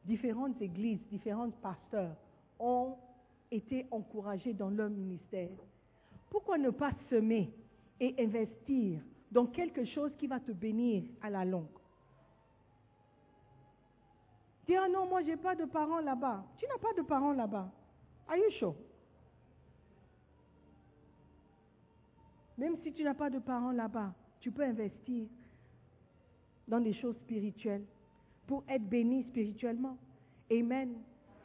différentes 0.04 0.60
églises, 0.60 1.00
différents 1.10 1.50
pasteurs 1.50 2.16
ont 2.58 2.96
été 3.50 3.86
encouragés 3.90 4.52
dans 4.52 4.70
leur 4.70 4.90
ministère. 4.90 5.50
Pourquoi 6.30 6.58
ne 6.58 6.70
pas 6.70 6.92
semer 7.10 7.52
et 8.00 8.14
investir 8.18 9.00
dans 9.30 9.46
quelque 9.46 9.84
chose 9.84 10.12
qui 10.18 10.26
va 10.26 10.40
te 10.40 10.52
bénir 10.52 11.04
à 11.22 11.30
la 11.30 11.44
longue? 11.44 11.66
Dis, 14.66 14.74
ah 14.76 14.88
non, 14.88 15.06
moi 15.06 15.22
j'ai 15.22 15.36
pas 15.36 15.54
de 15.54 15.64
parents 15.64 16.00
là-bas. 16.00 16.44
Tu 16.58 16.66
n'as 16.66 16.78
pas 16.78 16.92
de 16.96 17.02
parents 17.02 17.32
là-bas. 17.32 17.70
Are 18.28 18.36
you 18.36 18.50
sure? 18.58 18.74
Même 22.58 22.76
si 22.82 22.92
tu 22.92 23.04
n'as 23.04 23.14
pas 23.14 23.30
de 23.30 23.38
parents 23.38 23.70
là-bas, 23.70 24.12
tu 24.40 24.50
peux 24.50 24.64
investir 24.64 25.28
dans 26.68 26.80
des 26.80 26.92
choses 26.94 27.16
spirituelles 27.16 27.84
pour 28.46 28.64
être 28.68 28.82
béni 28.82 29.24
spirituellement. 29.24 29.96
Amen. 30.50 30.94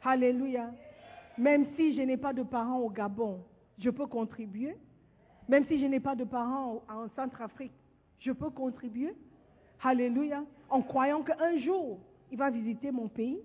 Alléluia. 0.02 0.70
Même 1.38 1.66
si 1.76 1.94
je 1.96 2.02
n'ai 2.02 2.16
pas 2.16 2.32
de 2.32 2.42
parents 2.42 2.78
au 2.78 2.90
Gabon, 2.90 3.40
je 3.78 3.90
peux 3.90 4.06
contribuer. 4.06 4.76
Même 5.48 5.66
si 5.66 5.78
je 5.78 5.86
n'ai 5.86 6.00
pas 6.00 6.14
de 6.14 6.24
parents 6.24 6.82
en 6.88 7.08
Centrafrique, 7.16 7.72
je 8.20 8.32
peux 8.32 8.50
contribuer. 8.50 9.14
Alléluia. 9.82 10.44
En 10.70 10.82
croyant 10.82 11.22
qu'un 11.22 11.58
jour, 11.58 11.98
il 12.30 12.38
va 12.38 12.50
visiter 12.50 12.90
mon 12.90 13.08
pays. 13.08 13.40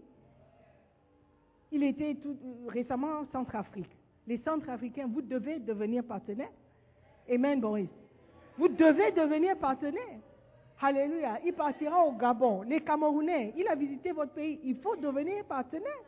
Il 1.71 1.83
était 1.83 2.15
tout, 2.15 2.37
récemment 2.67 3.19
en 3.19 3.25
Centrafrique. 3.31 3.89
Les 4.27 4.37
Centrafricains, 4.39 5.07
vous 5.07 5.21
devez 5.21 5.59
devenir 5.59 6.03
partenaires. 6.03 6.51
Amen, 7.29 7.59
Boris. 7.59 7.89
Vous 8.57 8.67
devez 8.67 9.11
devenir 9.11 9.57
partenaires. 9.57 10.19
Alléluia. 10.81 11.39
Il 11.43 11.53
partira 11.53 12.05
au 12.05 12.11
Gabon. 12.13 12.61
Les 12.63 12.81
Camerounais, 12.81 13.53
il 13.57 13.67
a 13.67 13.75
visité 13.75 14.11
votre 14.11 14.33
pays. 14.33 14.59
Il 14.63 14.77
faut 14.77 14.95
devenir 14.95 15.43
partenaire. 15.45 16.03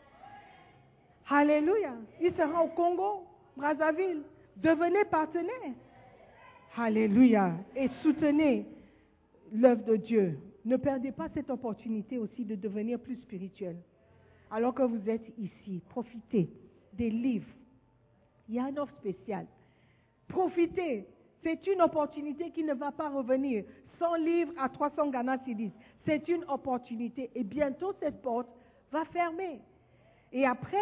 Alléluia. 1.29 1.93
Il 2.21 2.33
sera 2.33 2.63
au 2.63 2.67
Congo, 2.69 3.23
Brazzaville. 3.55 4.21
Devenez 4.57 5.05
partenaire. 5.05 5.73
Alléluia. 6.77 7.53
Et 7.75 7.89
soutenez 8.03 8.65
l'œuvre 9.51 9.83
de 9.85 9.95
Dieu. 9.95 10.39
Ne 10.65 10.77
perdez 10.77 11.11
pas 11.11 11.29
cette 11.33 11.49
opportunité 11.49 12.19
aussi 12.19 12.45
de 12.45 12.55
devenir 12.55 12.99
plus 12.99 13.15
spirituel. 13.15 13.77
Alors 14.51 14.73
que 14.73 14.83
vous 14.83 15.09
êtes 15.09 15.25
ici, 15.37 15.81
profitez 15.89 16.49
des 16.93 17.09
livres. 17.09 17.49
Il 18.47 18.55
y 18.55 18.59
a 18.59 18.65
un 18.65 18.77
offre 18.77 18.93
spéciale. 18.97 19.47
Profitez. 20.27 21.05
C'est 21.41 21.65
une 21.67 21.81
opportunité 21.81 22.51
qui 22.51 22.63
ne 22.63 22.73
va 22.73 22.91
pas 22.91 23.09
revenir. 23.09 23.63
100 23.99 24.15
livres 24.15 24.53
à 24.57 24.69
300 24.69 25.09
Ghana 25.09 25.37
Cedis. 25.45 25.71
C'est 26.05 26.27
une 26.27 26.43
opportunité. 26.45 27.29
Et 27.35 27.43
bientôt, 27.43 27.93
cette 27.99 28.21
porte 28.21 28.47
va 28.91 29.05
fermer. 29.05 29.59
Et 30.31 30.45
après, 30.45 30.77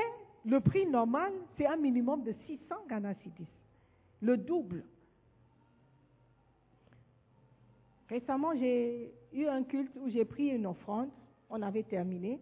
le 0.45 0.59
prix 0.59 0.85
normal, 0.85 1.33
c'est 1.57 1.65
un 1.65 1.75
minimum 1.75 2.23
de 2.23 2.33
600 2.45 2.75
Ghana 2.87 3.13
Cedis. 3.15 3.47
Le 4.21 4.37
double. 4.37 4.83
Récemment, 8.09 8.55
j'ai 8.55 9.11
eu 9.33 9.45
un 9.45 9.63
culte 9.63 9.91
où 9.97 10.09
j'ai 10.09 10.23
pris 10.23 10.47
une 10.47 10.65
offrande. 10.65 11.09
On 11.49 11.61
avait 11.61 11.83
terminé. 11.83 12.39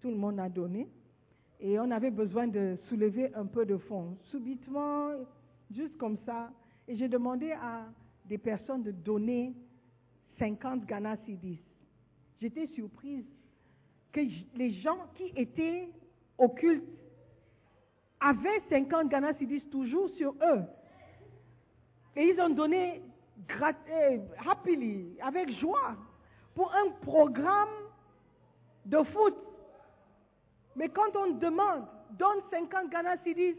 Tout 0.00 0.10
le 0.10 0.16
monde 0.16 0.40
a 0.40 0.48
donné. 0.48 0.88
Et 1.60 1.78
on 1.78 1.90
avait 1.92 2.10
besoin 2.10 2.48
de 2.48 2.76
soulever 2.88 3.32
un 3.34 3.46
peu 3.46 3.64
de 3.64 3.76
fonds. 3.76 4.16
Subitement, 4.30 5.10
juste 5.70 5.96
comme 5.96 6.16
ça. 6.26 6.50
Et 6.88 6.96
j'ai 6.96 7.08
demandé 7.08 7.52
à 7.52 7.86
des 8.24 8.38
personnes 8.38 8.82
de 8.82 8.90
donner 8.90 9.52
50 10.38 10.86
Ghana 10.86 11.16
Cedis. 11.26 11.60
J'étais 12.40 12.66
surprise 12.68 13.24
que 14.12 14.20
les 14.56 14.72
gens 14.80 14.98
qui 15.14 15.32
étaient 15.36 15.88
au 16.38 16.48
culte 16.48 16.84
avaient 18.20 18.60
50 18.68 19.08
Ghana 19.08 19.34
Cedis 19.34 19.62
toujours 19.70 20.10
sur 20.10 20.34
eux. 20.42 20.62
Et 22.16 22.24
ils 22.24 22.40
ont 22.40 22.50
donné 22.50 23.02
euh, 23.50 24.18
happily, 24.46 25.16
avec 25.22 25.50
joie, 25.58 25.96
pour 26.54 26.72
un 26.74 26.90
programme 27.02 27.68
de 28.84 29.02
foot. 29.02 29.34
Mais 30.76 30.88
quand 30.88 31.16
on 31.16 31.32
demande, 31.32 31.86
donne 32.12 32.40
50 32.50 32.90
Ghana 32.90 33.16
Cedis 33.24 33.56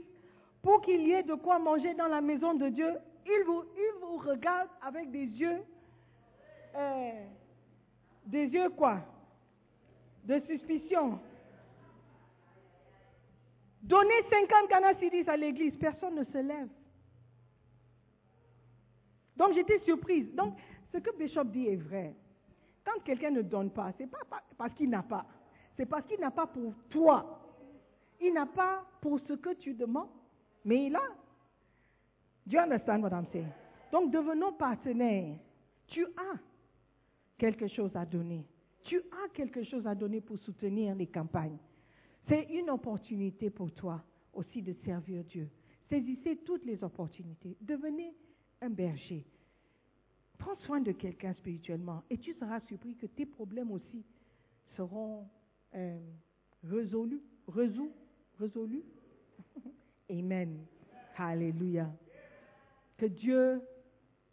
pour 0.61 0.81
qu'il 0.81 1.01
y 1.07 1.11
ait 1.11 1.23
de 1.23 1.33
quoi 1.33 1.59
manger 1.59 1.93
dans 1.93 2.07
la 2.07 2.21
maison 2.21 2.53
de 2.53 2.69
Dieu, 2.69 2.93
ils 3.25 3.43
vous, 3.45 3.63
ils 3.75 3.99
vous 4.01 4.17
regardent 4.17 4.69
avec 4.81 5.11
des 5.11 5.25
yeux 5.25 5.61
euh, 6.75 7.25
des 8.25 8.47
yeux 8.47 8.69
quoi? 8.69 8.99
De 10.23 10.39
suspicion. 10.41 11.19
Donner 13.81 14.23
50 14.29 14.69
canacidis 14.69 15.29
à 15.29 15.35
l'église, 15.35 15.75
personne 15.77 16.15
ne 16.15 16.23
se 16.23 16.37
lève. 16.37 16.69
Donc 19.35 19.53
j'étais 19.53 19.79
surprise. 19.79 20.33
Donc 20.33 20.57
ce 20.91 20.99
que 20.99 21.15
Bishop 21.17 21.45
dit 21.45 21.67
est 21.67 21.75
vrai. 21.75 22.13
Quand 22.85 23.01
quelqu'un 23.03 23.31
ne 23.31 23.41
donne 23.41 23.71
pas, 23.71 23.91
ce 23.97 24.03
n'est 24.03 24.09
pas 24.09 24.19
parce 24.57 24.73
qu'il 24.73 24.89
n'a 24.89 25.03
pas. 25.03 25.25
C'est 25.75 25.85
parce 25.85 26.05
qu'il 26.05 26.19
n'a 26.19 26.31
pas 26.31 26.47
pour 26.47 26.73
toi. 26.89 27.39
Il 28.21 28.33
n'a 28.33 28.45
pas 28.45 28.85
pour 29.01 29.19
ce 29.19 29.33
que 29.33 29.53
tu 29.55 29.73
demandes, 29.73 30.09
mais 30.63 30.85
il 30.85 30.95
a. 30.95 31.01
Do 32.45 32.57
you 32.57 32.59
understand 32.59 33.01
what 33.01 33.11
I'm 33.11 33.25
saying? 33.31 33.51
Donc 33.91 34.11
devenons 34.11 34.53
partenaires. 34.53 35.35
Tu 35.87 36.05
as 36.05 36.39
quelque 37.43 37.67
chose 37.67 37.93
à 37.97 38.05
donner. 38.05 38.45
Tu 38.85 38.95
as 38.95 39.29
quelque 39.33 39.65
chose 39.65 39.85
à 39.85 39.93
donner 39.93 40.21
pour 40.21 40.39
soutenir 40.39 40.95
les 40.95 41.07
campagnes. 41.07 41.57
C'est 42.29 42.43
une 42.43 42.69
opportunité 42.69 43.49
pour 43.49 43.69
toi 43.73 44.01
aussi 44.31 44.61
de 44.61 44.71
servir 44.85 45.25
Dieu. 45.25 45.49
Saisissez 45.89 46.37
toutes 46.45 46.63
les 46.63 46.81
opportunités. 46.85 47.57
Devenez 47.59 48.13
un 48.61 48.69
berger. 48.69 49.25
Prends 50.37 50.55
soin 50.59 50.79
de 50.79 50.93
quelqu'un 50.93 51.33
spirituellement 51.33 52.03
et 52.09 52.17
tu 52.17 52.33
seras 52.35 52.61
surpris 52.61 52.95
que 52.95 53.07
tes 53.07 53.25
problèmes 53.25 53.71
aussi 53.71 54.05
seront 54.77 55.27
euh, 55.75 55.99
résolus, 56.63 57.23
résolus, 57.49 57.91
résolus. 58.39 58.85
Amen. 60.09 60.63
Alléluia. 61.17 61.91
Que 62.95 63.07
Dieu 63.07 63.61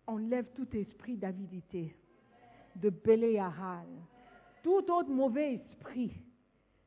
enlève 0.06 0.46
tout 0.54 0.68
esprit 0.76 1.16
d'avidité, 1.16 1.96
de 2.80 2.90
Béléahal, 2.90 3.86
tout 4.62 4.90
autre 4.90 5.10
mauvais 5.10 5.54
esprit 5.54 6.12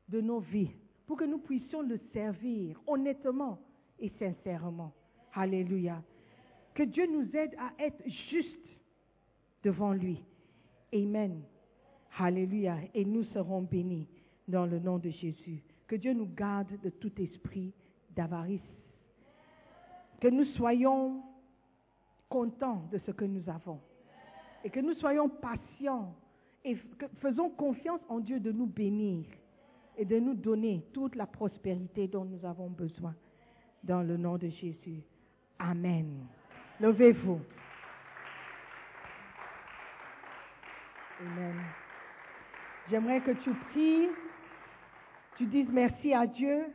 de 0.08 0.20
nos 0.20 0.40
vies, 0.40 0.70
pour 1.06 1.16
que 1.18 1.24
nous 1.24 1.38
puissions 1.38 1.82
le 1.82 1.98
servir 2.12 2.80
honnêtement 2.86 3.58
et 3.98 4.10
sincèrement. 4.18 4.92
Alléluia. 5.34 6.02
Que 6.74 6.82
Dieu 6.82 7.06
nous 7.06 7.34
aide 7.36 7.54
à 7.58 7.72
être 7.82 8.02
justes 8.30 8.68
devant 9.62 9.92
lui. 9.92 10.22
Amen. 10.92 11.42
Alléluia. 12.18 12.78
Et 12.94 13.04
nous 13.04 13.24
serons 13.24 13.62
bénis 13.62 14.08
dans 14.48 14.66
le 14.66 14.78
nom 14.78 14.98
de 14.98 15.10
Jésus. 15.10 15.62
Que 15.86 15.96
Dieu 15.96 16.12
nous 16.14 16.28
garde 16.34 16.80
de 16.82 16.90
tout 16.90 17.12
esprit 17.20 17.72
d'avarice. 18.10 18.60
Que 20.20 20.28
nous 20.28 20.44
soyons 20.56 21.22
contents 22.28 22.88
de 22.90 22.98
ce 22.98 23.10
que 23.10 23.24
nous 23.24 23.48
avons. 23.48 23.80
Et 24.64 24.70
que 24.70 24.80
nous 24.80 24.94
soyons 24.94 25.28
patients 25.28 26.14
et 26.64 26.76
que 26.98 27.06
faisons 27.20 27.50
confiance 27.50 28.00
en 28.08 28.20
Dieu 28.20 28.40
de 28.40 28.50
nous 28.50 28.66
bénir 28.66 29.26
et 29.96 30.04
de 30.04 30.18
nous 30.18 30.34
donner 30.34 30.82
toute 30.92 31.14
la 31.14 31.26
prospérité 31.26 32.08
dont 32.08 32.24
nous 32.24 32.44
avons 32.44 32.70
besoin. 32.70 33.14
Dans 33.82 34.00
le 34.00 34.16
nom 34.16 34.38
de 34.38 34.48
Jésus. 34.48 35.02
Amen. 35.58 36.26
Levez-vous. 36.80 37.38
Amen. 41.20 41.54
J'aimerais 42.90 43.20
que 43.20 43.32
tu 43.42 43.50
pries, 43.70 44.08
tu 45.36 45.46
dises 45.46 45.68
merci 45.70 46.12
à 46.12 46.26
Dieu 46.26 46.66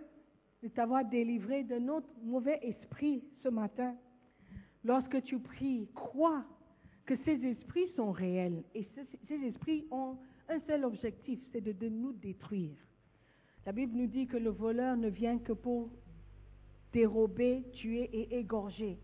de 0.62 0.68
t'avoir 0.68 1.06
délivré 1.06 1.64
de 1.64 1.80
notre 1.80 2.08
mauvais 2.24 2.60
esprit 2.62 3.24
ce 3.44 3.50
matin. 3.50 3.96
Lorsque 4.84 5.24
tu 5.24 5.40
pries, 5.40 5.90
crois 5.94 6.44
que 7.10 7.16
ces 7.26 7.44
esprits 7.44 7.88
sont 7.96 8.12
réels 8.12 8.62
et 8.76 8.86
ces, 9.28 9.34
esprits 9.34 9.84
ont 9.90 10.16
un 10.48 10.60
seul 10.68 10.86
objectif, 10.86 11.40
c'est 11.52 11.60
de, 11.60 11.72
de 11.72 11.90
nous 11.90 12.14
détruire. 12.14 12.78
La 13.66 13.72
Bible 13.72 13.98
nous 13.98 14.06
dit 14.06 14.28
que 14.28 14.38
le 14.38 14.52
voleur 14.52 14.96
ne 14.96 15.10
vient 15.10 15.40
que 15.40 15.54
pour 15.54 15.90
dérober, 16.94 17.64
tuer 17.74 18.12
et 18.14 18.38
égorger. 18.38 19.00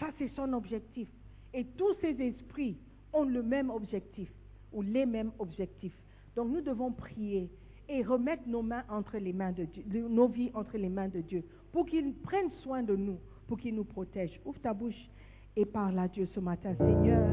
Ça, 0.00 0.06
c'est 0.16 0.30
son 0.34 0.54
objectif. 0.54 1.08
Et 1.52 1.66
tous 1.76 1.94
ces 2.00 2.18
esprits 2.22 2.78
ont 3.12 3.24
le 3.24 3.42
même 3.42 3.68
objectif 3.68 4.30
ou 4.72 4.80
les 4.80 5.04
mêmes 5.04 5.32
objectifs. 5.38 5.98
Donc 6.34 6.48
nous 6.48 6.62
devons 6.62 6.90
prier 6.90 7.50
et 7.86 8.02
remettre 8.02 8.48
nos 8.48 8.62
mains 8.62 8.84
entre 8.88 9.18
les 9.18 9.34
mains 9.34 9.52
de 9.52 9.64
Dieu, 9.64 9.84
nos 10.08 10.28
vies 10.28 10.50
entre 10.54 10.78
les 10.78 10.88
mains 10.88 11.08
de 11.08 11.20
Dieu, 11.20 11.44
pour 11.70 11.84
qu'il 11.84 12.14
prenne 12.14 12.50
soin 12.62 12.82
de 12.82 12.96
nous, 12.96 13.18
pour 13.46 13.58
qu'il 13.58 13.74
nous 13.74 13.84
protège. 13.84 14.40
Ouvre 14.46 14.58
ta 14.60 14.72
bouche 14.72 15.10
et 15.56 15.64
parle 15.64 15.98
à 15.98 16.08
Dieu 16.08 16.26
ce 16.34 16.40
matin, 16.40 16.74
Seigneur. 16.78 17.28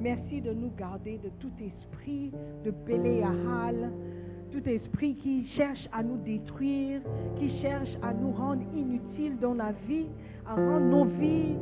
Merci 0.00 0.40
de 0.40 0.52
nous 0.52 0.70
garder 0.76 1.18
de 1.18 1.28
tout 1.38 1.52
esprit 1.60 2.32
de 2.64 2.70
Béléahal, 2.70 3.92
tout 4.50 4.66
esprit 4.68 5.14
qui 5.16 5.46
cherche 5.48 5.86
à 5.92 6.02
nous 6.02 6.16
détruire, 6.18 7.00
qui 7.36 7.60
cherche 7.60 7.90
à 8.02 8.12
nous 8.12 8.32
rendre 8.32 8.62
inutiles 8.74 9.38
dans 9.38 9.54
la 9.54 9.72
vie, 9.86 10.08
à 10.46 10.54
rendre 10.54 10.86
nos 10.86 11.04
vies 11.04 11.54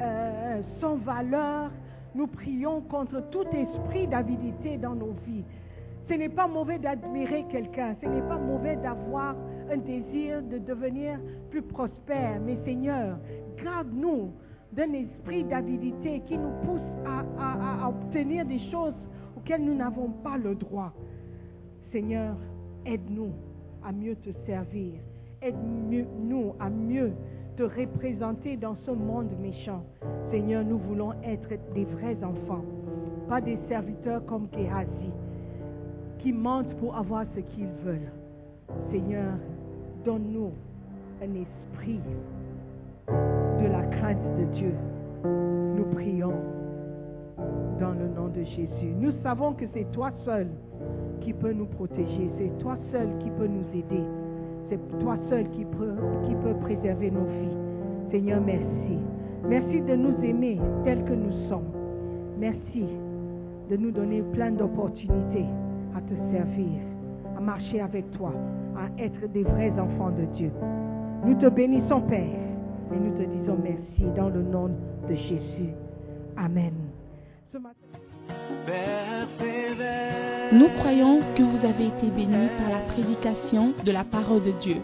euh, 0.00 0.60
sans 0.80 0.96
valeur. 0.96 1.70
Nous 2.14 2.26
prions 2.26 2.82
contre 2.82 3.22
tout 3.30 3.46
esprit 3.52 4.06
d'avidité 4.06 4.76
dans 4.76 4.94
nos 4.94 5.14
vies. 5.26 5.44
Ce 6.08 6.14
n'est 6.14 6.28
pas 6.28 6.46
mauvais 6.46 6.78
d'admirer 6.78 7.44
quelqu'un, 7.50 7.94
ce 8.02 8.06
n'est 8.06 8.26
pas 8.28 8.38
mauvais 8.38 8.76
d'avoir 8.76 9.34
un 9.70 9.76
désir 9.76 10.42
de 10.42 10.58
devenir 10.58 11.18
plus 11.50 11.62
prospère, 11.62 12.40
mais 12.40 12.56
Seigneur, 12.64 13.18
garde-nous 13.62 14.30
d'un 14.78 14.92
esprit 14.92 15.42
d'avidité 15.42 16.22
qui 16.28 16.38
nous 16.38 16.52
pousse 16.64 16.80
à, 17.04 17.88
obtenir 17.88 18.46
des 18.46 18.60
choses 18.70 18.94
auxquelles 19.36 19.64
nous 19.64 19.74
n'avons 19.74 20.10
pas 20.22 20.38
le 20.38 20.54
droit. 20.54 20.92
Seigneur, 21.90 22.36
aide-nous 22.86 23.32
à 23.84 23.90
mieux 23.90 24.14
te 24.14 24.30
servir. 24.46 24.92
Aide-nous 25.42 26.54
à 26.60 26.70
mieux 26.70 27.10
te 27.56 27.64
représenter 27.64 28.56
dans 28.56 28.76
ce 28.86 28.92
monde 28.92 29.30
méchant. 29.40 29.82
Seigneur, 30.30 30.64
nous 30.64 30.78
voulons 30.78 31.12
être 31.24 31.48
des 31.74 31.84
vrais 31.84 32.16
enfants, 32.22 32.64
pas 33.28 33.40
des 33.40 33.58
serviteurs 33.68 34.24
comme 34.26 34.46
Géasi, 34.52 35.10
qui 36.20 36.32
mentent 36.32 36.74
pour 36.76 36.96
avoir 36.96 37.24
ce 37.34 37.40
qu'ils 37.40 37.72
veulent. 37.84 38.12
Seigneur, 38.92 39.34
donne-nous 40.04 40.52
un 41.20 41.34
esprit 41.34 42.00
de 43.62 43.66
la 43.66 43.82
crainte 43.82 44.22
de 44.38 44.44
Dieu. 44.54 44.74
Nous 45.24 45.84
prions 45.94 46.32
dans 47.80 47.92
le 47.92 48.08
nom 48.08 48.28
de 48.28 48.42
Jésus. 48.44 48.92
Nous 48.98 49.12
savons 49.22 49.52
que 49.52 49.64
c'est 49.72 49.90
toi 49.92 50.10
seul 50.24 50.48
qui 51.20 51.32
peut 51.32 51.52
nous 51.52 51.66
protéger, 51.66 52.30
c'est 52.38 52.58
toi 52.58 52.76
seul 52.92 53.08
qui 53.20 53.30
peut 53.30 53.46
nous 53.46 53.66
aider, 53.78 54.04
c'est 54.68 54.98
toi 55.00 55.16
seul 55.28 55.44
qui 55.50 55.66
qui 56.26 56.34
peut 56.34 56.54
préserver 56.60 57.10
nos 57.10 57.24
vies. 57.24 57.56
Seigneur, 58.10 58.40
merci. 58.40 58.98
Merci 59.48 59.80
de 59.80 59.94
nous 59.94 60.14
aimer 60.24 60.58
tels 60.84 61.04
que 61.04 61.12
nous 61.12 61.48
sommes. 61.48 61.70
Merci 62.38 62.84
de 63.70 63.76
nous 63.76 63.90
donner 63.90 64.22
plein 64.32 64.50
d'opportunités 64.50 65.46
à 65.96 66.00
te 66.00 66.14
servir, 66.32 66.80
à 67.36 67.40
marcher 67.40 67.80
avec 67.80 68.10
toi, 68.12 68.32
à 68.76 69.02
être 69.02 69.30
des 69.32 69.42
vrais 69.42 69.72
enfants 69.78 70.10
de 70.10 70.24
Dieu. 70.36 70.50
Nous 71.24 71.34
te 71.34 71.48
bénissons, 71.48 72.00
Père, 72.02 72.47
et 72.92 72.98
nous 72.98 73.16
te 73.18 73.22
disons 73.22 73.58
merci 73.62 74.04
dans 74.16 74.28
le 74.28 74.42
nom 74.42 74.68
de 75.08 75.14
Jésus. 75.14 75.74
Amen. 76.36 76.72
Ce 77.52 77.58
matin, 77.58 77.76
Persévère. 78.66 80.52
Nous 80.52 80.68
croyons 80.78 81.20
que 81.36 81.42
vous 81.42 81.64
avez 81.64 81.88
été 81.88 82.10
bénis 82.10 82.48
par 82.58 82.70
la 82.70 82.86
prédication 82.92 83.74
de 83.84 83.92
la 83.92 84.04
parole 84.04 84.42
de 84.42 84.52
Dieu. 84.52 84.76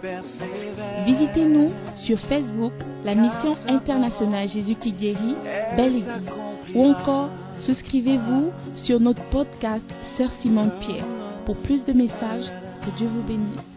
Visitez-nous 1.06 1.70
sur 1.96 2.18
Facebook, 2.20 2.72
la 3.04 3.14
mission 3.14 3.54
internationale 3.68 4.48
Jésus 4.48 4.74
qui 4.74 4.92
guérit, 4.92 5.36
Belle 5.76 5.96
Église. 5.96 6.30
Ou 6.74 6.84
encore, 6.84 7.30
souscrivez-vous 7.60 8.50
sur 8.74 9.00
notre 9.00 9.22
podcast 9.30 9.84
Sœur 10.16 10.30
Simone 10.40 10.72
Pierre. 10.80 11.06
Pour 11.46 11.56
plus 11.56 11.84
de 11.84 11.92
messages, 11.92 12.50
que 12.82 12.90
Dieu 12.96 13.08
vous 13.08 13.22
bénisse. 13.22 13.73